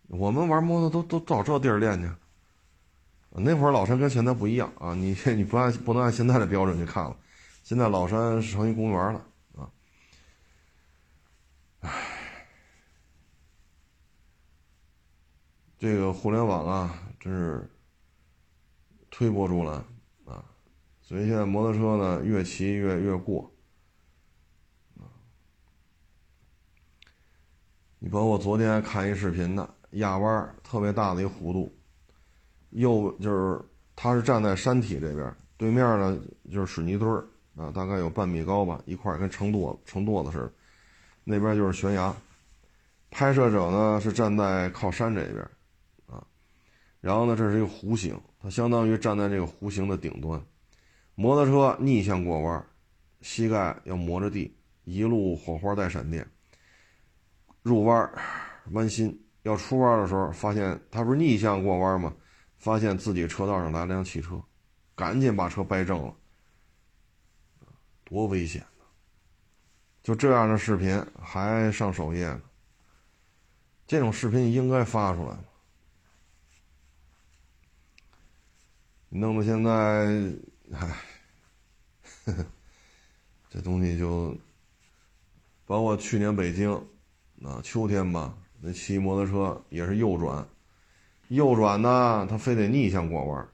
[0.08, 2.10] 我们玩摩托都都找这地儿练去。
[3.32, 7.16] 那会儿老山跟现在不一样啊，你 你不按不能按现在的标准去看了，
[7.70, 9.70] 现在老山是成一公园了啊。
[11.82, 12.48] 唉，
[15.78, 17.70] 这个互联网啊，真是
[19.12, 19.76] 推波助澜
[20.26, 20.44] 啊，
[21.04, 23.54] 所以现在摩托车呢越骑越越过。
[28.00, 29.76] 你包括昨天看一视频的。
[29.92, 31.72] 压弯特别大的一弧度，
[32.72, 33.64] 右就是
[33.96, 36.20] 他是站在山体这边，对面呢
[36.52, 37.28] 就是水泥墩儿
[37.60, 40.54] 啊，大概有半米高吧，一块跟成垛成垛子似的，
[41.26, 42.16] 那边就是悬崖。
[43.12, 45.42] 拍摄者呢是站在靠山这边，
[46.08, 46.26] 啊，
[47.02, 50.42] 然后呢这是一个弧形，它相当于站在这个弧形的顶端，
[51.16, 52.66] 摩托车逆向过弯，
[53.20, 54.56] 膝盖要磨着地，
[54.86, 56.26] 一路火花带闪电，
[57.62, 58.10] 入弯
[58.72, 59.22] 弯心。
[59.44, 62.14] 要出弯的时候，发现他不是逆向过弯吗？
[62.58, 64.40] 发现自己车道上来了辆汽车，
[64.96, 66.14] 赶紧把车掰正了，
[68.10, 68.86] 多危险呢！
[70.02, 72.42] 就这样的视频还上首页呢，
[73.86, 75.44] 这种视频应该发出来吗？
[79.10, 79.70] 弄得现在，
[80.74, 80.98] 唉，
[83.48, 84.36] 这东西就，
[85.68, 86.72] 包括去年北京，
[87.44, 88.36] 啊，秋天吧。
[88.62, 90.46] 那骑摩托车也是右转，
[91.28, 93.48] 右转呢，他非得逆向过弯，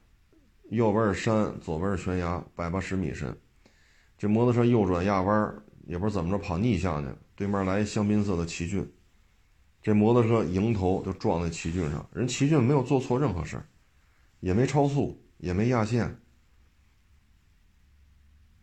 [0.70, 3.38] 右边是山，左边是悬崖，百八十米深。
[4.18, 8.90] 这摩托车右转压弯，也不知道怎么着跑逆向去了，对面来一香槟色的奇骏，
[9.82, 13.62] 这摩托车迎头就撞在奇骏上，人奇骏没有做错任何事
[14.40, 16.18] 也没超速，也没压线，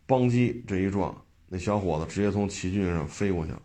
[0.05, 1.15] 邦机这一撞，
[1.47, 3.61] 那小伙子直接从奇骏上飞过去了。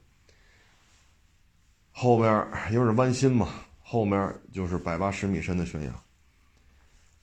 [1.90, 3.48] 后边又是弯心嘛，
[3.80, 5.92] 后面就是百八十米深的悬崖。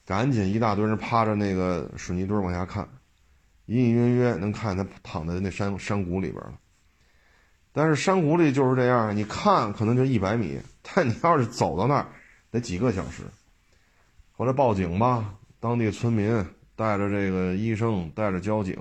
[0.04, 2.88] 赶紧一大堆人趴着那个水泥墩往下看，
[3.66, 6.58] 隐隐约约能看见他躺在那山山谷里边了。
[7.72, 12.06] 但是山谷里就是这样，你看可能就一百米， 但你要是走到那儿，
[12.50, 13.22] 得几个小时。
[14.32, 16.44] 后来报警吧，当地村民
[16.74, 18.78] 带着这个医生，带着交警，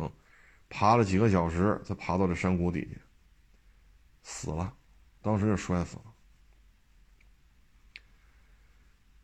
[0.70, 3.00] 爬了几个小时才爬到这山谷底下，
[4.24, 4.74] 死了。
[5.22, 5.98] 当时就摔死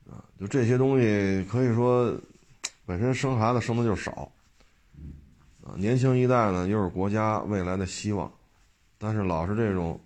[0.07, 2.20] 了，啊，就这些东西可以说，
[2.86, 4.32] 本身生孩子生的就少，
[5.64, 8.32] 啊，年轻一代呢又是国家未来的希望，
[8.97, 9.99] 但是老是这种，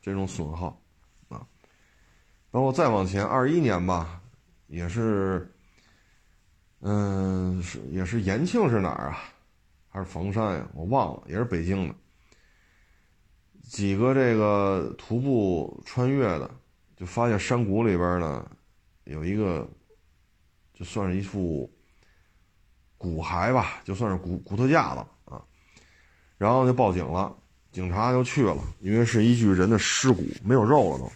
[0.00, 0.80] 这种损耗，
[1.28, 1.46] 啊，
[2.50, 4.20] 包括再往前二一年吧，
[4.66, 5.52] 也是，
[6.80, 9.18] 嗯，是也是延庆是哪儿啊，
[9.88, 10.68] 还是房山呀？
[10.74, 11.94] 我忘了，也是北京的。
[13.62, 16.50] 几个这个徒步穿越的，
[16.96, 18.50] 就发现山谷里边呢，
[19.04, 19.68] 有一个，
[20.72, 21.70] 就算是一处
[22.98, 25.40] 骨骸吧，就算是骨骨头架子啊，
[26.36, 27.32] 然后就报警了，
[27.72, 31.10] 警察就去了，因为是一具人的尸骨，没有肉了都。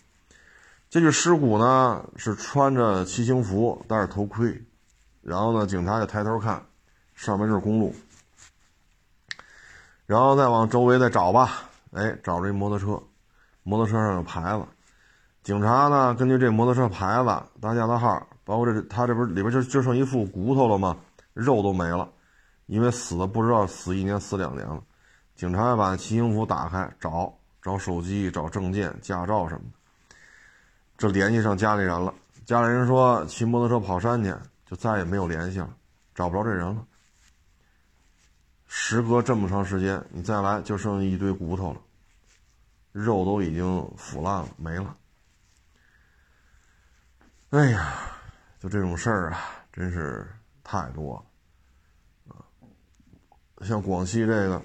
[0.88, 4.62] 这具尸骨呢是穿着骑行服，戴着头盔，
[5.22, 6.64] 然后呢，警察就抬头看，
[7.14, 7.94] 上面是公路，
[10.06, 11.64] 然后再往周围再找吧。
[11.92, 13.02] 哎，找着一摩托车，
[13.62, 14.64] 摩托车上有牌子。
[15.42, 20.96] 警察呢，根据这摩托车牌子、大驾的号，包括这他这不是里边就就剩一副骨头了吗？
[21.34, 22.10] 肉都没了，
[22.66, 24.82] 因为死的不知道死一年死两年了。
[25.34, 30.16] 警察把骑行服打开，找找手机、找证件、驾照什么的。
[30.96, 32.14] 这联系上家里人了，
[32.44, 34.32] 家里人说骑摩托车跑山去，
[34.66, 35.74] 就再也没有联系了，
[36.14, 36.86] 找不着这人了。
[38.68, 41.80] 时隔这么长时间，你再来就剩一堆骨头了，
[42.92, 44.96] 肉都已经腐烂了，没了。
[47.50, 47.94] 哎呀，
[48.60, 49.40] 就这种事儿啊，
[49.72, 50.26] 真是
[50.72, 51.22] 太多
[52.26, 52.40] 了啊！
[53.60, 54.62] 像广西这个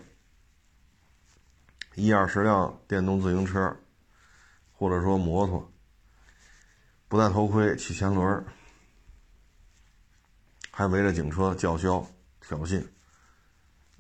[1.96, 3.76] 一二十辆电动自行车，
[4.72, 5.70] 或者说摩托，
[7.10, 8.46] 不戴头盔骑前轮，
[10.72, 12.08] 还围着警车叫嚣
[12.40, 12.82] 挑衅。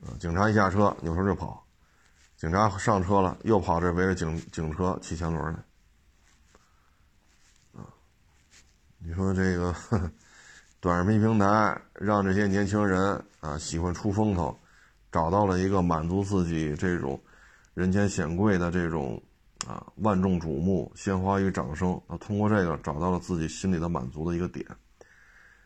[0.02, 1.68] 啊，警察一下车扭头就跑，
[2.38, 5.62] 警察上车了又跑这围着警警车骑前轮呢。
[9.00, 9.76] 你说这个
[10.88, 14.58] 短视频平台让这些年轻人啊喜欢出风头，
[15.12, 17.20] 找到了一个满足自己这种
[17.74, 19.22] 人前显贵的这种
[19.68, 24.66] 啊万众瞩目、鲜花与掌声啊，通过这个找到了自己心里的满足的一个点，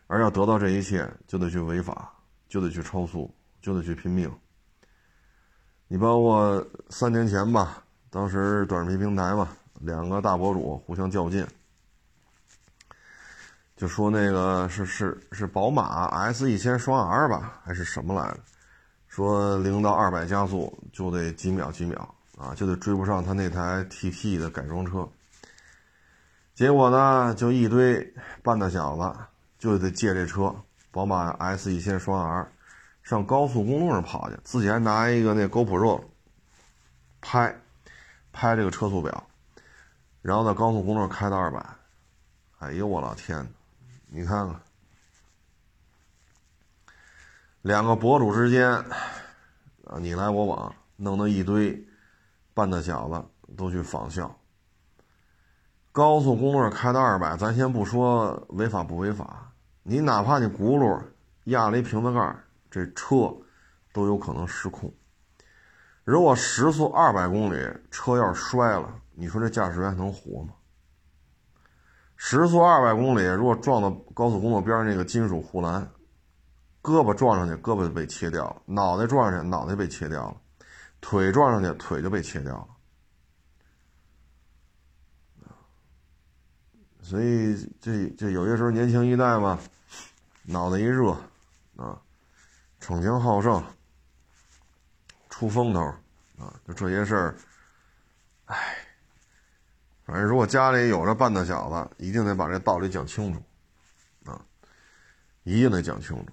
[0.08, 2.12] 而要得到这一切，就得去违法，
[2.48, 4.28] 就得去超速，就得去拼命。
[5.86, 9.50] 你包括三年前吧，当时短视频平台嘛，
[9.82, 11.46] 两个大博主互相较劲。
[13.82, 18.38] 就说那个是是是宝马 S 一千双 R 吧，还是什么来着？
[19.08, 25.08] 说零到二百加速就得几秒几秒啊，就得追不上他那台 TT 的改装车。
[26.54, 28.14] 结果呢，就一堆
[28.44, 29.18] 半大小子
[29.58, 30.54] 就得借这车，
[30.92, 32.52] 宝马 S 一千双 R，
[33.02, 36.04] 上高速公路上跑去，自己还拿一个那 GoPro
[37.20, 37.60] 拍
[38.30, 39.26] 拍这个车速表，
[40.20, 41.66] 然后在高速公路上开到二百。
[42.60, 43.44] 哎呦我老天！
[44.14, 44.60] 你看看，
[47.62, 51.82] 两个博主之间啊，你来我往，弄得一堆
[52.52, 53.24] 半大小子
[53.56, 54.38] 都去仿效。
[55.92, 59.50] 高速公路开到二百，咱先不说违法不违法，
[59.82, 61.02] 你哪怕你轱辘
[61.44, 62.36] 压了一瓶子盖，
[62.70, 63.34] 这车
[63.94, 64.92] 都有可能失控。
[66.04, 67.56] 如果时速二百公里，
[67.90, 70.52] 车要是摔了，你说这驾驶员能活吗？
[72.24, 75.90] 时速二百公里，如果撞到高速公路边上那个金属护栏，
[76.80, 80.36] 胳膊撞上去，胳膊就被切掉了；脑袋撞上去，脑袋被切掉了；
[81.00, 82.68] 腿撞上去，腿就被切掉了。
[87.02, 89.58] 所以这这有些时候年轻一代嘛，
[90.44, 91.10] 脑袋一热
[91.76, 92.00] 啊，
[92.78, 93.62] 逞强好胜，
[95.28, 95.80] 出风头
[96.38, 97.36] 啊，就这些事儿，
[98.44, 98.81] 唉。
[100.04, 103.40] 反正如果家里有这半大小子，一定得把这道理讲清楚，
[104.24, 104.40] 啊，
[105.44, 106.26] 一定得讲清楚。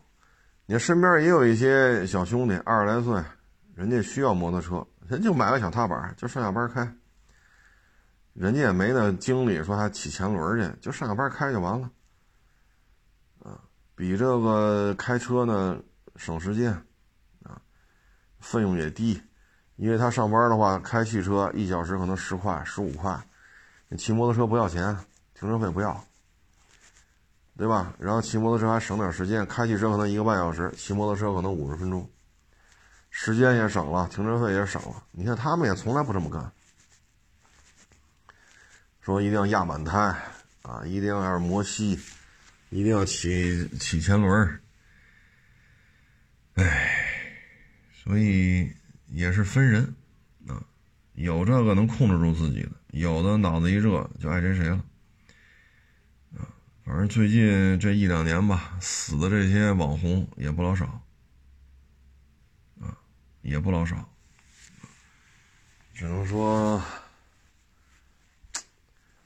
[0.65, 3.23] 你身边也有一些小兄弟，二十来岁，
[3.75, 6.91] 人家需要摩托车，人就买个小踏板，就上下班开。
[8.33, 11.91] 人家也没那精力说还骑前轮去，就上下班开就完了，
[13.43, 13.61] 啊，
[13.95, 15.79] 比这个开车呢
[16.15, 16.71] 省时间，
[17.43, 17.61] 啊，
[18.39, 19.21] 费用也低，
[19.75, 23.19] 因为他上班的话开汽车一小时可能十块、十五块。
[23.97, 24.95] 骑摩托车不要钱，
[25.33, 26.05] 停车费不要，
[27.57, 27.93] 对吧？
[27.99, 32.09] 然后骑摩托车还省点时间，开汽车可能一个半小时，骑摩托车可能五十分钟，
[33.09, 35.03] 时间也省了，停车费也省了。
[35.11, 36.51] 你看他们也从来不这么干，
[39.01, 39.97] 说一定要压满胎
[40.61, 41.99] 啊，一定要摩吸，
[42.69, 44.61] 一定要起起前轮
[46.53, 46.91] 哎，
[48.03, 48.71] 所以
[49.07, 49.95] 也是分人
[50.47, 50.61] 啊。
[51.13, 54.83] 有这个能控制住自己的，有的脑子一热就爱谁谁了，
[56.83, 60.85] 反正最近这一两年吧，死的这些网红也不老少，
[62.81, 62.97] 啊，
[63.41, 64.11] 也不老少，
[65.93, 66.81] 只能说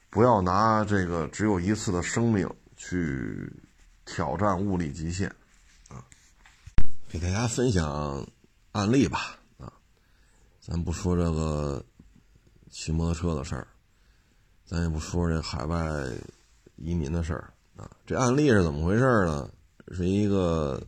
[0.09, 3.49] 不要拿这个只有一次的生命去
[4.03, 5.30] 挑战物理极限，
[5.88, 6.03] 啊，
[7.07, 8.28] 给大家分享
[8.74, 9.39] 案例吧。
[10.59, 11.86] 咱不说这个
[12.74, 13.67] 骑摩托车的事儿，
[14.65, 15.78] 咱也不说这海外
[16.76, 17.88] 移民的事儿啊。
[18.03, 19.47] 这案例是怎么回事呢？
[19.89, 20.82] 是一个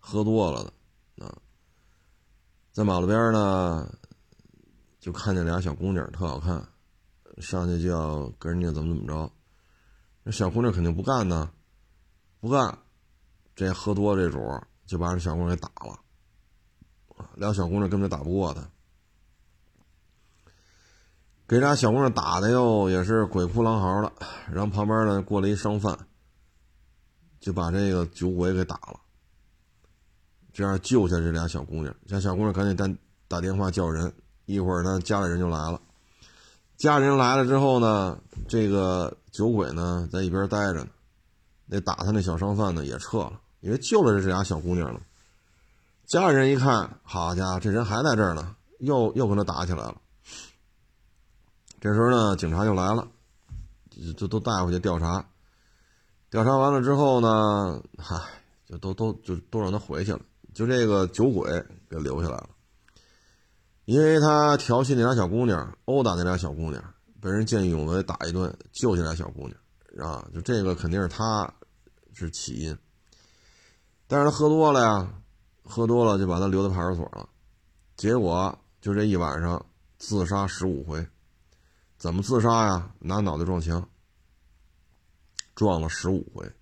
[0.00, 1.38] 喝多了的啊，
[2.72, 3.88] 在马路边呢，
[4.98, 6.66] 就看见俩小姑娘特好看，
[7.38, 9.30] 上去就要跟人家怎么怎么着。
[10.24, 11.48] 那小姑娘肯定不干呢，
[12.40, 12.76] 不干，
[13.54, 14.40] 这喝多这主
[14.84, 16.00] 就把这小姑娘给打了
[17.36, 18.68] 俩小姑娘根本就打不过他。
[21.48, 24.12] 给俩小姑娘打的哟，也是鬼哭狼嚎的。
[24.52, 25.96] 然后旁边呢过来一商贩，
[27.38, 28.98] 就把这个酒鬼给打了，
[30.52, 31.94] 这样救下这俩小姑娘。
[32.08, 32.88] 这小姑娘赶紧打
[33.28, 34.12] 打电话叫人，
[34.46, 35.80] 一会儿呢家里人就来了。
[36.76, 38.18] 家里人来了之后呢，
[38.48, 40.88] 这个酒鬼呢在一边待着呢，
[41.66, 45.00] 那打他那小商贩呢也撤了，因为救了这俩小姑娘了。
[46.06, 49.94] 家里人一看，好家伙，这人还在这儿呢，又又跟他打起来了。
[51.86, 53.06] 这时候呢，警察就来了，
[54.16, 55.24] 就都带回去调查。
[56.30, 58.20] 调查完了之后呢，嗨，
[58.68, 60.20] 就都都就都让他回去了，
[60.52, 61.48] 就这个酒鬼
[61.88, 62.48] 给留下来了，
[63.84, 66.82] 因为他调戏那俩小姑娘，殴打那俩小姑娘，
[67.20, 71.48] 被人见义勇为打一顿，救下俩小姑娘，啊，就这个肯定是他
[72.12, 72.76] 是起因，
[74.08, 75.08] 但是他喝多了呀，
[75.62, 77.28] 喝多了就把他留在派出所了，
[77.96, 79.64] 结果就这一晚上
[79.98, 81.06] 自杀十五回，
[81.96, 82.90] 怎么自杀呀？
[83.00, 83.88] 拿脑袋撞墙。
[85.54, 86.52] 撞了十五回，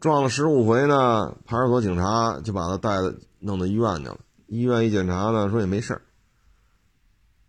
[0.00, 2.96] 撞了十五回呢，派出所警察就把他带
[3.38, 4.18] 弄到医院去了。
[4.46, 6.00] 医院一检查呢，说也没事儿，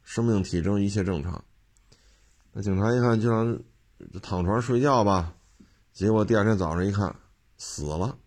[0.04, 1.45] 生命体征一切正常。
[2.52, 3.58] 那警察一看，就让
[4.22, 5.34] 躺床睡觉吧。
[5.93, 7.16] 结果第二天早上一看，
[7.58, 8.18] 死了。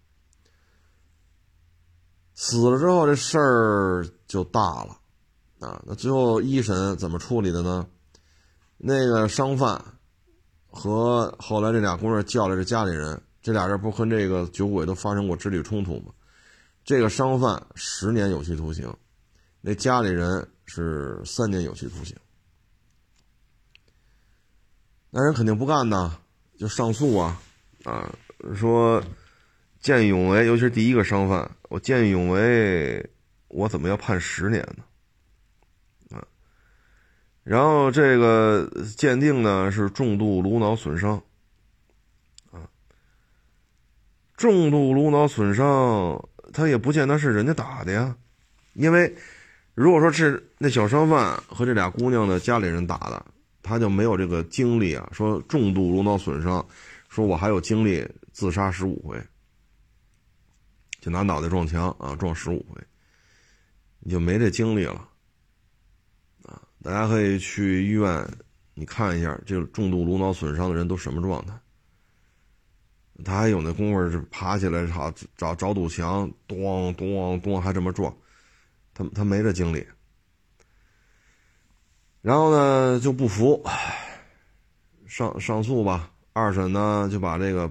[2.35, 4.99] 死了之后，这事儿就大了
[5.61, 5.83] 啊！
[5.87, 7.87] 那最后一审怎么处理的呢？
[8.85, 9.83] 那个商贩。
[10.74, 16.14] 和后来这俩姑娘叫来这家里人，这俩人不和这个酒鬼都发生过肢体冲突吗？
[16.83, 18.91] 这个商贩十年有期徒刑，
[19.61, 22.16] 那家里人是三年有期徒刑。
[25.11, 26.18] 那人肯定不干呐，
[26.59, 27.39] 就上诉啊，
[27.85, 28.11] 啊，
[28.57, 29.05] 说
[29.78, 33.11] 见义勇为，尤其是第一个商贩，我见义勇为，
[33.49, 34.85] 我怎么要判十年呢？
[37.45, 41.20] 然后这个鉴定呢是重度颅脑损伤，
[42.53, 42.68] 啊，
[44.36, 48.16] 重度颅脑损伤，他也不见得是人家打的呀，
[48.74, 49.12] 因为
[49.74, 53.24] 如果说是那小商贩和这俩姑娘的家里人打的，
[53.61, 55.09] 他就没有这个精力啊。
[55.12, 56.64] 说重度颅脑损伤，
[57.09, 59.20] 说我还有精力自杀十五回，
[61.01, 62.80] 就拿脑袋撞墙啊，撞十五回，
[63.99, 65.09] 你就没这精力了。
[66.83, 68.28] 大家可以去医院，
[68.74, 71.53] 你看一下，这个重度颅脑损伤的人都什么状态？
[73.24, 78.12] 他还有那功夫是爬起来找找找堵墙，咚咚咚，还这么撞，
[78.93, 79.87] 他他没这精力。
[82.20, 83.64] 然后呢就不服，
[85.07, 86.11] 上上诉吧。
[86.33, 87.70] 二审呢就把这个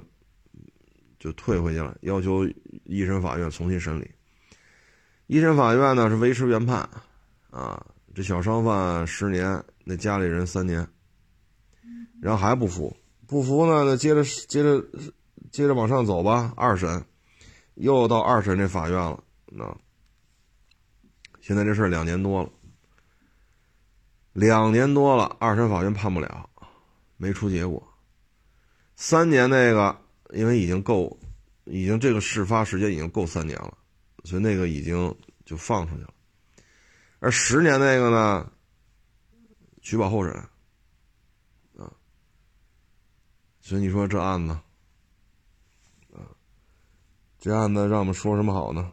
[1.20, 2.48] 就退回去了，要求
[2.86, 4.10] 一审法院重新审理。
[5.28, 6.88] 一审法院呢是维持原判，
[7.50, 7.86] 啊。
[8.14, 10.86] 这小商贩十年，那家里人三年，
[12.22, 12.96] 然后还不服，
[13.26, 14.84] 不服呢，那接着接着
[15.50, 16.54] 接着往上走吧。
[16.58, 17.06] 二审，
[17.76, 19.24] 又到二审这法院了。
[19.46, 19.78] 那
[21.40, 22.50] 现在这事儿两年多了，
[24.34, 26.50] 两年多了，二审法院判不了，
[27.16, 27.82] 没出结果。
[28.96, 29.98] 三年那个，
[30.34, 31.18] 因为已经够，
[31.64, 33.78] 已经这个事发时间已经够三年了，
[34.26, 36.14] 所以那个已经就放出去了。
[37.22, 38.52] 而十年那个呢，
[39.80, 40.34] 取保候审，
[41.78, 41.94] 啊，
[43.62, 44.54] 所以你说这案子，
[46.14, 46.26] 啊，
[47.38, 48.92] 这案子让我们说什么好呢？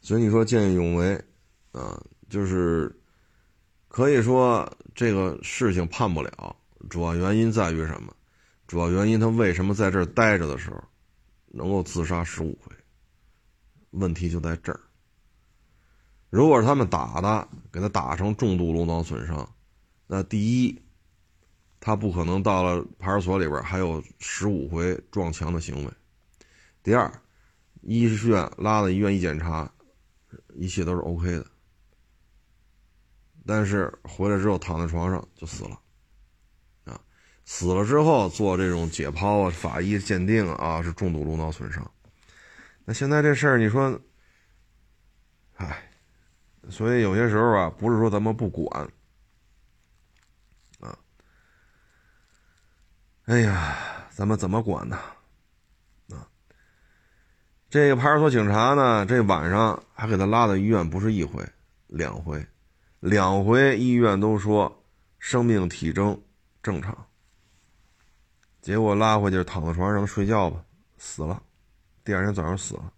[0.00, 1.14] 所以你说见义勇为，
[1.70, 2.92] 啊，就是
[3.86, 6.56] 可以说这个事情判不了，
[6.88, 8.12] 主要原因在于什么？
[8.66, 10.82] 主要原因他为什么在这儿待着的时候，
[11.46, 12.74] 能够自杀十五回？
[13.90, 14.80] 问题就在这儿。
[16.30, 19.52] 如果是他们打的，给他打成重度颅脑损伤，
[20.06, 20.80] 那第一，
[21.80, 25.90] 他不可能到了派出所里边还有十五回撞墙的行为；
[26.84, 27.12] 第二，
[27.82, 29.68] 医院拉到医院一检查，
[30.54, 31.46] 一切都是 OK 的，
[33.44, 35.80] 但是回来之后躺在床上就死了，
[36.84, 37.00] 啊，
[37.44, 41.90] 死了之后做这种解剖啊、法医鉴定啊，是重度颅脑损伤。
[42.84, 44.00] 那现在这事儿，你说，
[45.56, 45.89] 唉。
[46.70, 48.88] 所以有些时候啊，不是说咱们不管，
[50.80, 50.96] 啊，
[53.26, 53.76] 哎呀，
[54.10, 54.96] 咱们怎么管呢？
[56.10, 56.26] 啊，
[57.68, 61.44] 这个派出所警察呢，这晚上还给他拉到医院，不是一回，
[61.88, 62.46] 两回，
[63.00, 64.84] 两回医院都说
[65.18, 66.20] 生命体征
[66.62, 67.06] 正常，
[68.62, 70.64] 结果拉回去躺在床上睡觉吧，
[70.98, 71.42] 死了，
[72.04, 72.92] 第二天早上死了。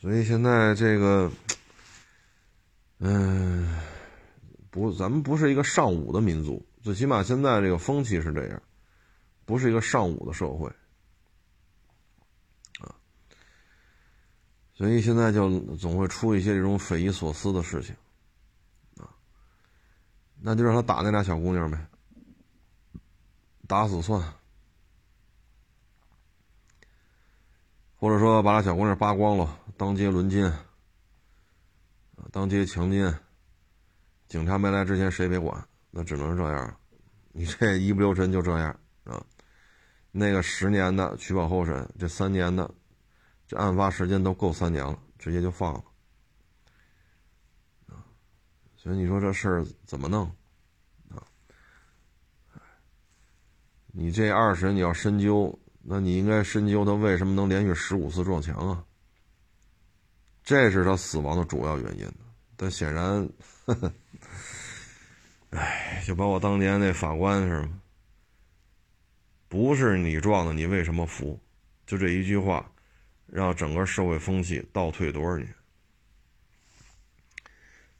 [0.00, 1.30] 所以现在这个，
[3.00, 3.78] 嗯，
[4.70, 8.62] 不，咱们不是一个尚武的民族，最起码现在这个风气是这样，
[9.44, 10.66] 不是一个尚武的社会，
[12.80, 12.96] 啊，
[14.72, 17.94] 所以现在就总会出一些这种匪夷所思的事情，
[18.96, 19.04] 啊，
[20.40, 21.86] 那就让他打那俩小姑娘呗，
[23.68, 24.39] 打死算。
[28.00, 30.50] 或者说把俩小姑娘扒光了，当街轮奸，
[32.32, 33.14] 当街强奸，
[34.26, 36.80] 警察没来之前谁也别管，那只能是这样。
[37.32, 38.74] 你这一不留神就这样
[39.04, 39.22] 啊。
[40.10, 42.74] 那个十年的取保候审，这三年的，
[43.46, 45.84] 这案发时间都够三年了，直接就放了。
[48.76, 50.24] 所以你说这事儿怎么弄
[51.10, 51.20] 啊？
[53.88, 58.84] 你这二审你要深究，那你应该深究他为什么能连续十五次撞墙啊？
[60.42, 62.06] 这是他死亡的主要原因。
[62.56, 63.28] 但显然，
[65.50, 67.80] 哎，就把我当年那法官是吗？
[69.48, 71.40] 不是你撞的，你为什么服？
[71.86, 72.70] 就这一句话，
[73.26, 75.54] 让整个社会风气倒退多少年？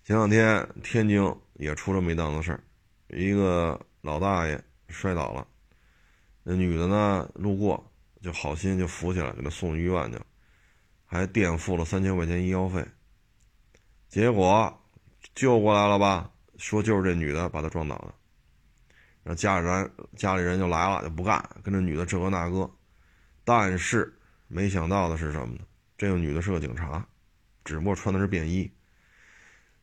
[0.05, 2.63] 前两天天津也出了没档子事儿，
[3.09, 5.47] 一个老大爷摔倒了，
[6.43, 10.27] 那女的呢路过，就好心就扶起来，给他送医院去了，
[11.05, 12.85] 还垫付了三千块钱医药费。
[14.09, 14.83] 结果
[15.35, 16.31] 救过来了吧？
[16.59, 18.15] 说就是这女的把他撞倒的。
[19.23, 22.71] 然后家里人家里人就来了，就不干，跟这女的这个那个。
[23.45, 24.13] 但是
[24.49, 25.61] 没想到的是什么呢？
[25.97, 27.07] 这个女的是个警察，
[27.65, 28.71] 只不过穿的是便衣。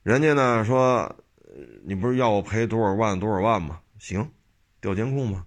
[0.03, 1.23] 人家呢说，
[1.83, 3.81] 你不是要我赔多少万多少万吗？
[3.97, 4.31] 行，
[4.81, 5.46] 调监控吧。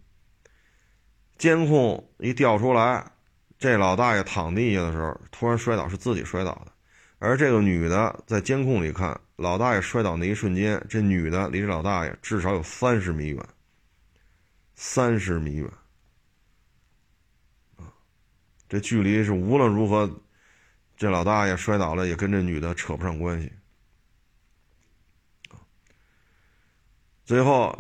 [1.41, 3.11] 监控一调出来，
[3.59, 6.73] 这老大爷躺地下的时候突然摔倒，是自己摔倒的。
[7.19, 13.43] 而这个女的在监控里看，老大爷摔倒那一瞬间，这女的离这老大爷至少有三十米远。
[14.75, 15.71] 三十米远，
[18.69, 20.11] 这距离是无论如何，
[20.95, 23.51] 这老大爷摔倒了也跟这女的扯不上关系，
[27.25, 27.75] 最后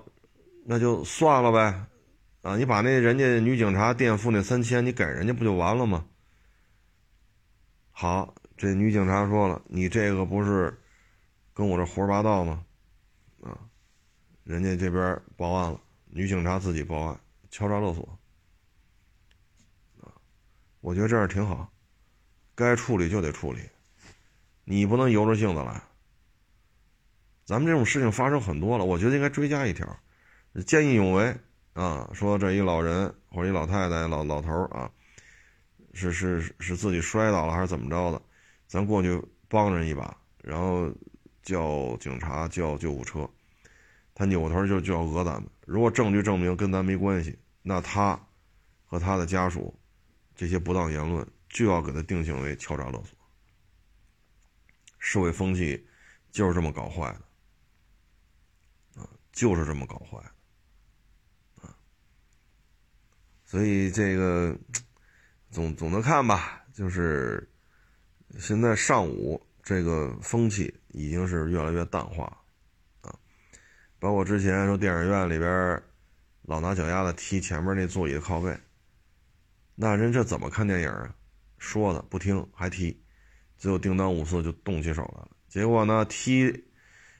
[0.64, 1.86] 那就算了呗，
[2.42, 6.06] 啊，你把那人家女警察垫付那三千，你给人家不就完了吗？
[7.90, 10.80] 好，这女警察说了，你这个不是
[11.52, 12.64] 跟我这胡说八道吗？
[13.42, 13.58] 啊，
[14.44, 15.80] 人家这边报案了。
[16.12, 17.20] 女警察自己报案，
[17.50, 18.18] 敲诈勒索，
[20.00, 20.10] 啊，
[20.80, 21.70] 我觉得这样挺好，
[22.54, 23.60] 该处理就得处理，
[24.64, 25.80] 你不能由着性子来。
[27.44, 30.00] 咱们这种事情发生很多了，我觉得应该追加一条，
[30.66, 31.36] 见义勇为
[31.80, 34.92] 啊，说这一老人或者一老太太、老老头啊，
[35.94, 38.20] 是是是自己摔倒了还是怎么着的，
[38.66, 39.18] 咱过去
[39.48, 40.92] 帮人一把，然后
[41.42, 43.26] 叫警察叫救护车。
[44.14, 45.50] 他扭头就就要讹咱们。
[45.64, 48.20] 如果证据证明跟咱没关系，那他
[48.84, 49.74] 和他的家属
[50.36, 53.18] 这些不当言论就要给他定性为敲诈勒索。
[54.98, 55.88] 社会风气
[56.30, 60.18] 就是这么搞坏的，啊，就是这么搞坏，
[61.62, 61.74] 啊。
[63.50, 64.56] 所以这个
[65.50, 67.50] 总总的看吧，就是
[68.38, 72.26] 现在上午这个风气已经是越来越淡化。
[73.00, 73.12] 啊
[73.98, 75.82] 包括之前说电影院里边
[76.42, 78.56] 老拿脚丫子踢前面那座椅的靠背，
[79.74, 81.12] 那人这怎么看电影啊？
[81.58, 83.02] 说的不听还踢，
[83.58, 85.30] 最后叮当五四就动起手来了。
[85.48, 86.66] 结果呢，踢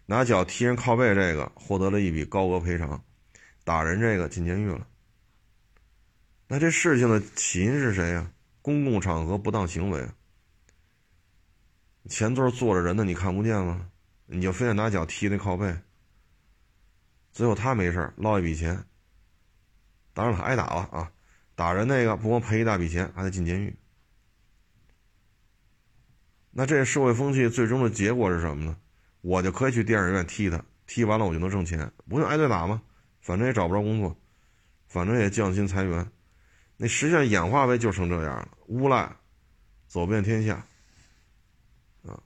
[0.07, 3.03] 拿脚踢人靠背这个获得了一笔高额赔偿，
[3.65, 4.87] 打人这个进监狱了。
[6.53, 8.29] 那这事情的起因是谁呀？
[8.61, 10.05] 公共场合不当行为，
[12.09, 13.89] 前座坐着人呢，你看不见吗？
[14.27, 15.79] 你就非得拿脚踢那靠背。
[17.31, 18.85] 最后他没事捞一笔钱。
[20.13, 21.13] 当然了，挨打了啊！
[21.55, 23.77] 打人那个不光赔一大笔钱，还得进监狱。
[26.51, 28.77] 那这社会风气最终的结果是什么呢？
[29.21, 32.83] 我就可以去电影院踢他，踢完了我就能挣钱，不用挨顿打吗？
[33.21, 34.19] 反正也找不着工作，
[34.89, 36.11] 反正也降薪裁员。
[36.83, 39.15] 那实际上演化为就成这样了，无赖
[39.87, 40.55] 走遍天下。
[42.07, 42.19] 啊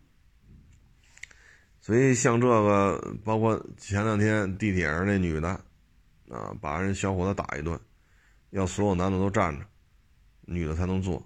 [1.81, 5.49] 所以像这个，包括前两天地铁上那女的，
[6.31, 7.79] 啊，把人小伙子打一顿，
[8.51, 9.67] 要所有男的都站着，
[10.43, 11.21] 女的才能坐，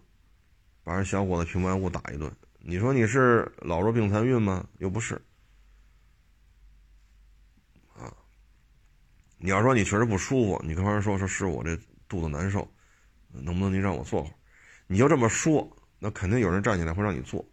[0.82, 2.34] 把人小伙子平白无故打一顿。
[2.60, 4.66] 你说你是老弱病残孕吗？
[4.78, 5.20] 又不是，
[7.94, 8.10] 啊，
[9.36, 12.66] 你要说你确实不舒服，你跟人说说是我这肚子难受，
[13.32, 14.34] 能不能您让我坐会儿？
[14.86, 17.44] 你就这么说，那肯定有人站起来会让你坐。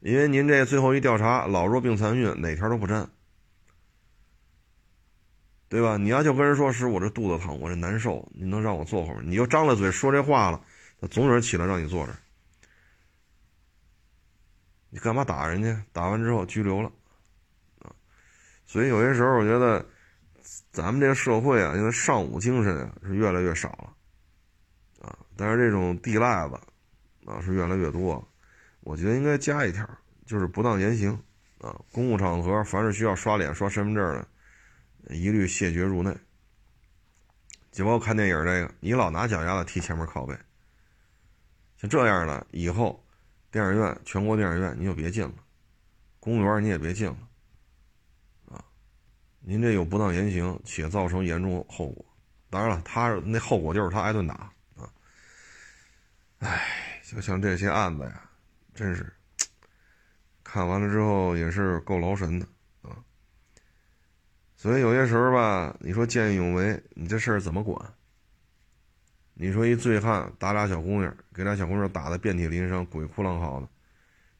[0.00, 3.08] 因为您这最后一调查，老弱病残孕哪条都不沾，
[5.68, 5.96] 对吧？
[5.96, 9.22] 你要就跟人说是我这肚子疼，我这难受，你能让我坐会儿？
[9.22, 10.62] 你就张了嘴说这话了，
[11.00, 12.14] 那总有人起来让你坐着。
[14.90, 15.82] 你干嘛打人家？
[15.92, 16.92] 打完之后拘留了，
[17.80, 17.90] 啊！
[18.66, 19.84] 所以有些时候我觉得，
[20.70, 23.92] 咱们这个社会啊，现在尚武精神啊是越来越少了，
[25.36, 26.54] 但是这种地赖子
[27.26, 28.26] 啊是越来越多。
[28.80, 29.88] 我觉得应该加一条，
[30.26, 31.10] 就是不当言行，
[31.60, 34.28] 啊，公共场合凡是需要刷脸、刷身份证的，
[35.14, 36.14] 一律谢绝入内。
[37.72, 40.36] 就包括看电影这个，你老拿脚丫子踢前面靠背，
[41.76, 43.04] 像这样的以后，
[43.50, 45.34] 电影院全国电影院你就别进了，
[46.20, 47.16] 公园你也别进了，
[48.50, 48.64] 啊，
[49.40, 52.04] 您这有不当言行且造成严重后果，
[52.48, 54.52] 当然了，他那后果就是他挨顿打
[56.40, 58.30] 唉，就像这些案子呀，
[58.74, 59.12] 真是
[60.42, 62.46] 看完了之后也是够劳神的
[62.82, 63.02] 啊。
[64.56, 67.94] 所以有些时候吧，你说见义勇为，你这事儿怎么管？
[69.34, 73.68] 你说一醉汉打俩小姑娘，给俩小姑娘打的遍体鳞伤、鬼哭狼嚎的，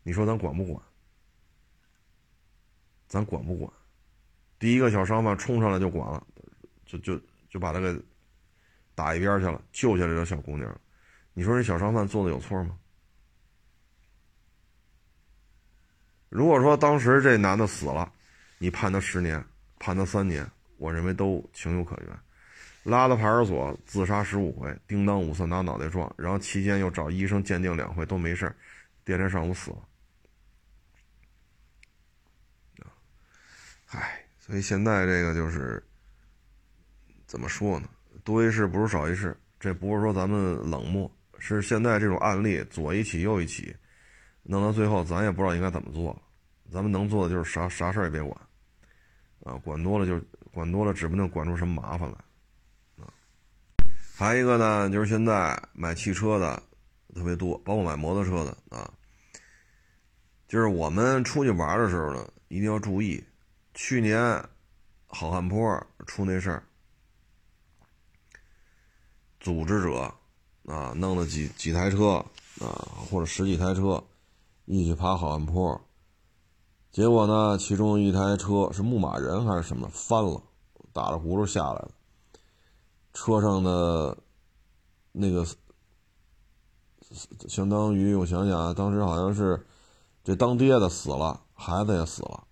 [0.03, 0.81] 你说咱管不管？
[3.09, 3.73] 咱管不管？
[4.59, 6.27] 第一个小商贩冲上来就管了，
[6.87, 8.01] 就就就把他给
[8.95, 10.81] 打一边去了，救下来这小姑娘。
[11.35, 12.79] 你说这小商贩做的有错吗？
[16.29, 18.13] 如果说当时这男的死了，
[18.59, 19.45] 你判他十年。
[19.79, 22.19] 判他三年，我认为都情有可原。
[22.85, 28.55] 拉到派出所自杀十五回，叮当五次拿脑袋撞，然后期间又找医生鉴定两回都没事
[29.05, 29.89] 第二天上午死了。
[33.89, 35.83] 唉，所以现在这个就是
[37.27, 37.89] 怎么说呢？
[38.23, 39.37] 多一事不如少一事。
[39.61, 41.11] 这不是说咱们冷漠，
[41.47, 43.77] 是现在这种案例左一起右一起，
[44.43, 46.23] 弄到最后咱也不知道应该怎么做了。
[46.73, 48.35] 咱们能做的就是啥啥事儿也别管。
[49.45, 50.19] 啊，管多了就
[50.53, 52.17] 管多了，指不定管出什么麻烦来。
[53.05, 53.13] 啊，
[54.17, 56.63] 还有一个呢，就是现在买汽车的
[57.15, 58.91] 特别多，包括买摩托车的啊。
[60.49, 63.23] 就是我们出去玩的时候呢，一定要注意。
[63.75, 64.43] 去年
[65.07, 66.63] 好汉坡出那事儿，
[69.41, 70.15] 组织者
[70.67, 72.25] 啊弄了几几台车
[72.61, 74.03] 啊，或者十几台车
[74.65, 75.81] 一起爬好汉坡。
[76.91, 77.59] 结果呢？
[77.59, 80.41] 其中一台车是牧马人还是什么翻了，
[80.93, 81.91] 打着轱辘下来了。
[83.13, 84.17] 车上的
[85.11, 85.45] 那个
[87.49, 89.67] 相当于我想想啊，当时好像是
[90.23, 92.45] 这当爹的死了，孩子也死了。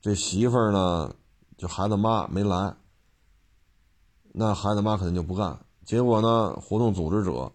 [0.00, 1.14] 这媳妇儿呢，
[1.58, 2.74] 就孩子妈没来，
[4.32, 5.60] 那孩子妈肯定就不干。
[5.84, 7.52] 结果呢，活动组织者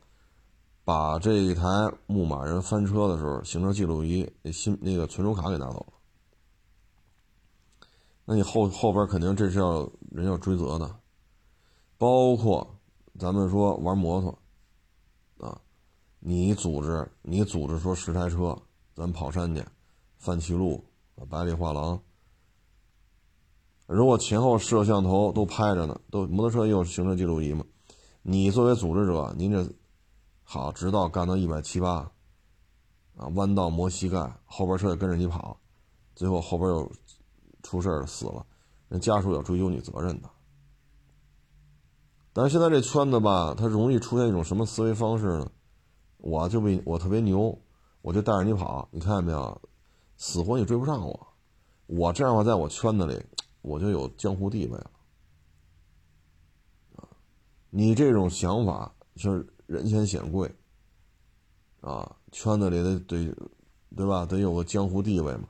[0.84, 1.62] 把这一台
[2.06, 5.94] 牧马人翻车的时候，行车记录仪那新那个存储卡给拿走了。
[8.26, 11.00] 那你后后边肯定这是要人要追责的，
[11.98, 12.76] 包括
[13.18, 14.38] 咱们说玩摩托，
[15.48, 15.62] 啊，
[16.20, 18.58] 你组织你组织说十台车，
[18.94, 19.66] 咱跑山去，
[20.18, 20.84] 范七路、
[21.30, 22.02] 百里画廊，
[23.86, 27.64] 如果前后摄像头都拍着呢，都摩托车也有行车记录仪嘛，
[28.30, 29.66] 你作为组织者，您这
[30.44, 32.12] 好直到干到一百七八，
[33.16, 35.58] 啊，弯道磨膝盖，后边车也跟着你跑，
[36.14, 36.92] 最后后边又。
[37.64, 38.46] 出事了，死了，
[38.88, 40.30] 人家属要追究你责任的。
[42.32, 45.52] 但是现在这圈子吧，它容易出现一种什么思维方式呢？
[46.18, 47.60] 我就比我特别牛，
[48.02, 49.62] 我就带着你跑，你看见没有？
[50.16, 51.28] 死活你追不上我，
[51.88, 53.22] 我这样的话，在我圈子里，
[53.62, 54.92] 我就有江湖地位了。
[57.70, 60.54] 你这种想法就是人前显贵，
[61.82, 63.36] 啊，圈子里的得，
[63.96, 64.26] 对吧？
[64.26, 65.48] 得有个江湖地位嘛。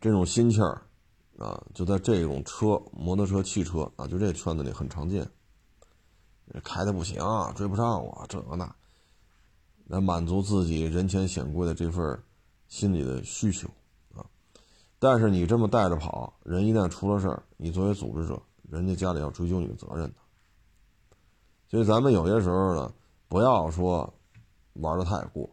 [0.00, 0.82] 这种心气儿，
[1.38, 5.28] 啊，就在这种车、摩托车、汽车啊，就这圈子里很常见。
[6.62, 7.20] 开的不行，
[7.56, 8.72] 追不上我，这个那，
[9.86, 12.22] 来满足自己人前显贵的这份
[12.68, 13.68] 心理的需求
[14.14, 14.24] 啊。
[14.98, 20.16] 但是你这么带着跑，人一旦出了事儿，你作为组织者，人家家里要追究你的责任的。
[21.68, 22.92] 所以咱们有些时候呢，
[23.28, 24.14] 不要说
[24.74, 25.50] 玩的太过。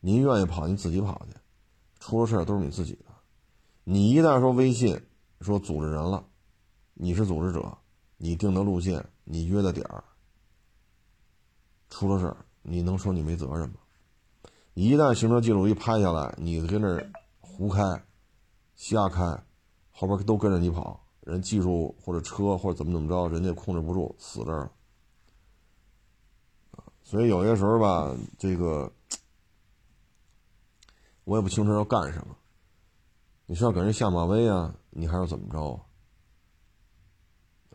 [0.00, 1.36] 您愿意跑，你自己跑去，
[1.98, 3.04] 出了事儿都是你自己的。
[3.82, 5.00] 你一旦说微信
[5.40, 6.24] 说组织人了，
[6.94, 7.76] 你是组织者，
[8.16, 10.04] 你定的路线，你约的点儿，
[11.90, 13.76] 出了事儿，你能说你没责任吗？
[14.74, 17.04] 一旦行车记录仪拍下来，你跟那
[17.40, 18.04] 胡开、
[18.76, 19.42] 瞎开，
[19.90, 24.72] 后边都跟着你跑，人技术或者车或者怎么怎么着，人家控制不住死这儿了。
[27.02, 28.90] 所以有些时候吧，这个
[31.24, 32.34] 我也不清楚要干什么。
[33.44, 34.74] 你是要给人下马威啊？
[34.88, 35.84] 你还是怎么着啊？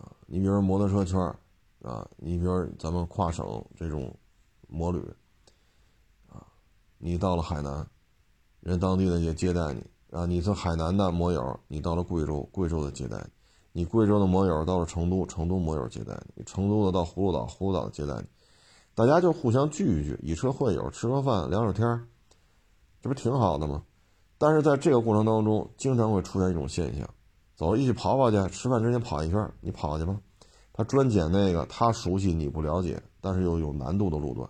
[0.02, 1.20] 啊，你比如说摩托车圈
[1.84, 3.46] 啊，你比如咱们跨省
[3.76, 4.18] 这种
[4.68, 5.00] 摩旅
[6.28, 6.44] 啊，
[6.98, 7.88] 你到了海南，
[8.62, 10.26] 人当地的也接待你啊。
[10.26, 13.26] 你从海南的摩友，你到了贵州，贵州的接待你；
[13.74, 18.28] 你贵州的摩友到了成都，成都摩友接待你；成都的到葫芦岛，葫芦岛接待你。
[18.94, 22.08] 大家就互相聚一聚，以车会友，吃个饭，聊聊天
[23.02, 23.84] 这不挺好的吗？
[24.38, 27.10] 但是在这个过程当中，经常会出现一种现象，
[27.56, 30.22] 走，一起跑跑去，吃饭之前跑一圈，你跑去吧。
[30.72, 34.48] 他专捡那个他熟悉你不了解，但是又有难度的路段。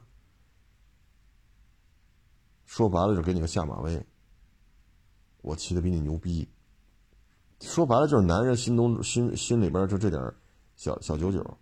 [2.65, 4.05] 说白了就给你个下马威。
[5.41, 6.49] 我骑的比你牛逼。
[7.62, 10.34] 说白了就是男人心中心心里边就这点
[10.76, 11.58] 小小九九。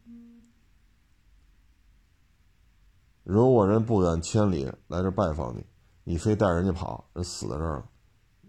[3.24, 5.66] 如果人不远千里来这拜访你，
[6.04, 7.86] 你非带人家跑，人死在这儿了，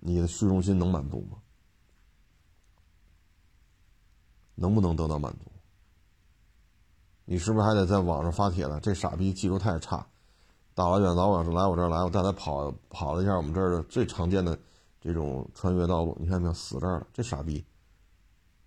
[0.00, 1.38] 你的虚荣心能满足吗？
[4.54, 5.50] 能不能得到满足？
[7.24, 8.80] 你是不是还得在网上发帖子？
[8.82, 10.06] 这傻逼技术太差，
[10.74, 14.58] 大老远早晚来我这儿来，我带他跑跑了一下我们这儿的最常见的
[15.02, 16.54] 这种穿越道路，你看没有？
[16.54, 17.66] 死这儿了，这傻逼，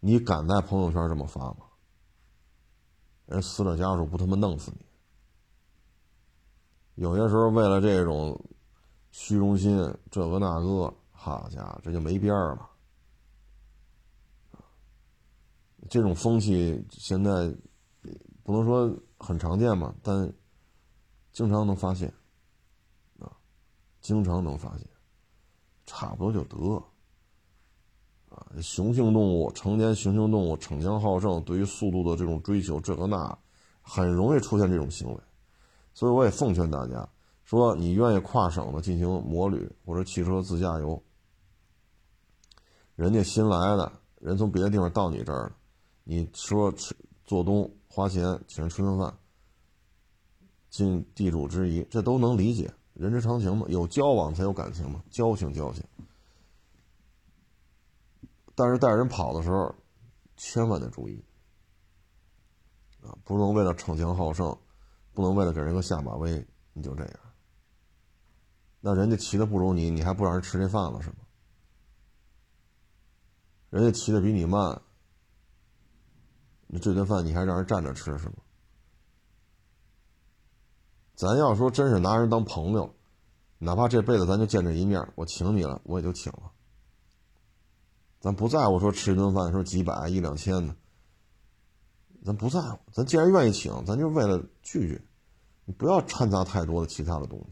[0.02, 1.66] 你敢在朋友圈这么发吗？
[3.26, 4.86] 人死者家属不他妈弄死你？
[6.96, 8.38] 有些时候为了这种
[9.12, 9.78] 虚荣心，
[10.12, 12.70] 这个那个，好家伙，这就没边儿了。
[15.90, 17.56] 这种风气现在
[18.44, 20.34] 不能说很常见吧，但
[21.32, 22.14] 经常能发现，
[23.20, 23.32] 啊，
[24.02, 24.88] 经常能发现，
[25.86, 26.84] 差不多就得，
[28.30, 33.38] 啊，雄性动物成年雄性动物逞强好胜，对于速度的这种追求，这个那，
[33.82, 35.20] 很容易出现这种行为，
[35.94, 37.08] 所以我也奉劝大家，
[37.44, 41.02] 说你愿意跨省的进行摩旅或者汽车自驾游，
[42.96, 45.56] 人家新来的人从别的地方到你这儿了。
[46.04, 49.18] 你说吃做东花钱请人吃顿饭，
[50.70, 53.66] 尽地主之谊，这都能理解，人之常情嘛。
[53.70, 55.84] 有交往才有感情嘛，交情交情。
[58.56, 59.76] 但是带人跑的时候，
[60.38, 61.24] 千万得注意
[63.04, 64.58] 啊，不能为了逞强好胜，
[65.14, 67.20] 不能为了给人个下马威，你就这样。
[68.80, 71.16] 那人家骑的不如你，你还不让人吃这饭了是吗？
[73.70, 74.82] 人家骑的比你慢。
[76.68, 78.36] 你这顿饭你还让人站着吃是吗？
[81.16, 82.94] 咱要说真是拿人当朋友，
[83.58, 86.52] 哪怕这辈子咱就见这一面，我请你了，我也就请了。
[88.20, 90.76] 咱不在乎说吃一顿饭说几百一两千的，
[92.26, 92.80] 咱不在乎。
[92.92, 95.02] 咱既然愿意请，咱就为了聚聚，
[95.66, 97.46] 你不要掺杂太多的其他的东西。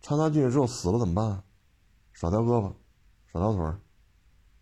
[0.00, 1.42] 掺杂进去之后死了怎么办？
[2.12, 2.72] 少条胳膊，
[3.32, 3.80] 少条腿儿。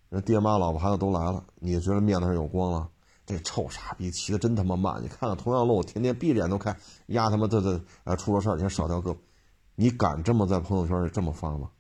[0.09, 2.91] 人爹妈、老婆、孩子都来了，你觉得面子上有光了？
[3.27, 5.03] 这臭傻逼骑的真他妈慢！
[5.03, 9.19] 你看看同样路，天天闭着眼都开，丫他妈这这呃出了事儿，你看少条胳膊，
[9.75, 11.73] 你敢这么在朋友圈里这么发吗？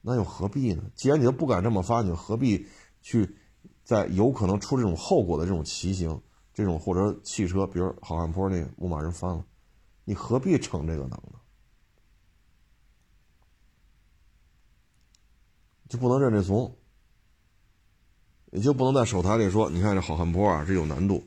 [0.00, 0.84] 那又何必呢？
[0.94, 2.68] 既然你都不敢这么发，你何必
[3.02, 3.36] 去
[3.82, 6.22] 在有可能出这种后果的这种骑行，
[6.52, 9.44] 这种或者汽车，比如好汉坡那牧马人翻了，
[10.04, 11.40] 你何必逞这个能呢？
[15.88, 16.76] 就不能认这怂，
[18.54, 21.26] 也就不能在手台里说：“你看这好汉坡啊，这有难度，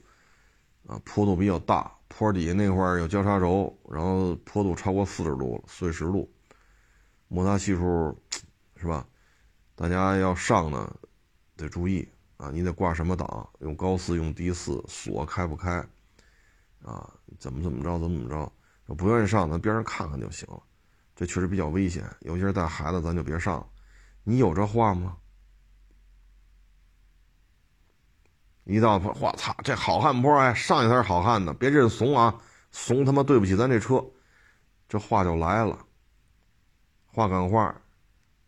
[0.88, 6.32] 啊，坡度比较大，坡底下那块有交叉轴，然后坡度超过四十度了，碎石路，
[7.28, 8.18] 摩擦系数
[8.78, 9.06] 是吧？
[9.76, 10.90] 大家要上呢，
[11.58, 12.08] 得注意
[12.38, 15.86] 啊，你得挂什么档，用高四用低四，锁开不开，
[16.82, 20.64] 啊，怎么怎么着怎么怎么着，不愿意上，咱边上看看就行了。
[21.14, 23.68] 这确实比较危险，尤其是带孩子，咱就别上。”
[24.24, 25.18] 你有这话吗？
[28.70, 32.38] 一到坡，我操，这好汉坡哎，上去才是好汉呢，别认怂啊，
[32.70, 34.03] 怂他妈对不起咱这车，
[34.89, 35.86] 这话就来了。
[37.05, 37.82] 话赶话，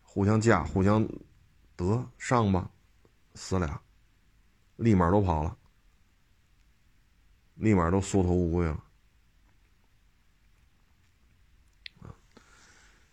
[0.02, 1.08] 互相架，互相
[1.74, 2.70] 得上吧，
[3.34, 3.80] 死俩，
[4.76, 5.56] 立马都跑了，
[7.54, 8.84] 立马都缩头乌龟了。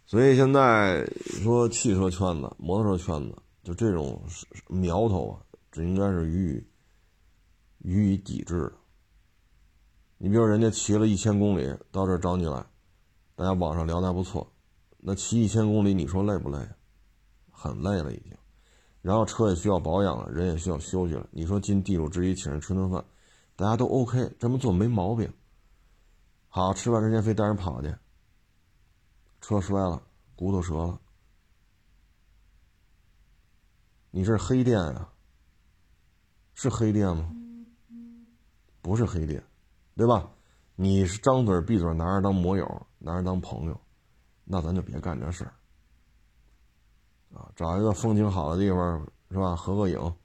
[0.05, 1.05] 所以现在
[1.41, 4.21] 说汽车圈子、摩托车圈子，就这种
[4.67, 5.39] 苗头啊，
[5.71, 6.67] 这应该是予以
[7.88, 8.73] 予以抵制。
[10.17, 12.65] 你比如人家骑了一千公里到这儿找你来，
[13.33, 14.51] 大家网上聊的还不错，
[14.97, 16.67] 那骑一千公里，你说累不累？
[17.49, 18.38] 很累了已经。
[19.01, 21.29] 然后车也需要保养了，人也需要休息了。
[21.31, 23.05] 你说尽地主之谊请人吃顿饭，
[23.55, 25.31] 大家都 OK，这么做没毛病。
[26.49, 27.95] 好，吃饭之前非带人跑去。
[29.39, 30.03] 车摔了，
[30.35, 30.99] 骨头折了，
[34.11, 35.13] 你这是黑店啊？
[36.53, 37.33] 是黑店吗？
[38.88, 39.43] 不是黑店，
[39.95, 40.31] 对吧？
[40.75, 43.77] 你是张嘴闭嘴拿人当摩友，拿人当朋友，
[44.45, 45.53] 那咱就别干这事儿
[47.35, 47.51] 啊！
[47.55, 49.55] 找一个风景好的地方是吧？
[49.55, 50.15] 合个影，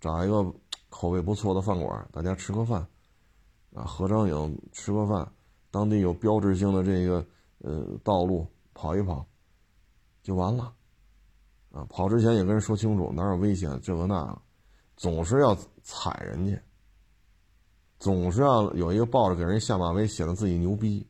[0.00, 0.54] 找一个
[0.88, 2.86] 口味不错的饭馆，大家吃个饭
[3.74, 5.30] 啊，合张影，吃个饭，
[5.70, 7.26] 当地有标志性的这个
[7.58, 8.46] 呃道路。
[8.78, 9.26] 跑一跑，
[10.22, 10.70] 就完了，
[11.72, 14.42] 啊，跑之前也跟人说清楚哪有危险，这个那个，
[14.98, 16.62] 总是要踩人家，
[17.98, 21.06] 总是要有一个抱着给人下马威，显得自己牛逼，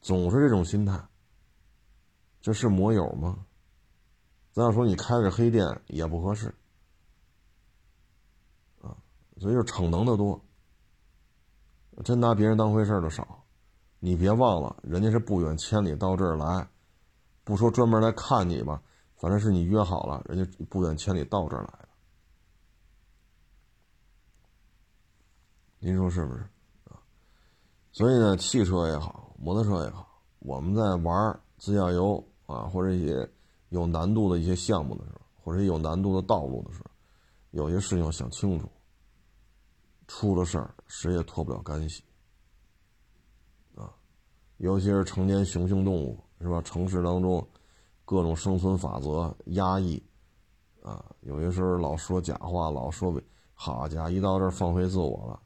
[0.00, 1.02] 总是这种心态。
[2.40, 3.44] 这是摩友吗？
[4.52, 6.46] 咱要说你开着黑店也不合适，
[8.80, 8.96] 啊，
[9.38, 10.42] 所以就逞能的多，
[12.04, 13.44] 真拿别人当回事的少。
[13.98, 16.66] 你别忘了，人家是不远千里到这儿来，
[17.44, 18.82] 不说专门来看你吧，
[19.16, 21.88] 反正是你约好了，人家不远千里到这儿来的。
[25.86, 26.40] 您说是不是
[26.86, 26.98] 啊？
[27.92, 33.30] 所以呢，汽车也好，摩托车也好，我们在玩自驾游啊，或者一些
[33.68, 36.90] 有难度的一些项目的时候，或者有难度的道路的时候，
[37.52, 38.68] 有些事情要想清楚，
[40.08, 42.02] 出了事儿谁也脱不了干系
[43.76, 43.94] 啊。
[44.56, 46.60] 尤其是成年雄性动物，是吧？
[46.62, 47.46] 城市当中，
[48.04, 50.02] 各种生存法则压抑，
[50.82, 53.14] 啊，有些时候老说假话，老说
[53.54, 55.40] 好家伙，一到这儿放飞自我了，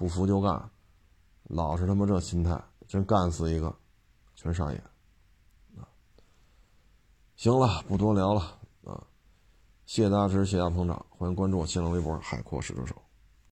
[0.00, 0.70] 不服就干，
[1.42, 3.76] 老是他妈这心态，真干死一个，
[4.34, 4.82] 全上演，
[5.76, 5.84] 啊，
[7.36, 8.40] 行了，不多聊了
[8.82, 9.04] 啊，
[9.84, 12.96] 谢谢大家支持，谢谢大家捧场，欢迎关注我新浪微博海阔试车手。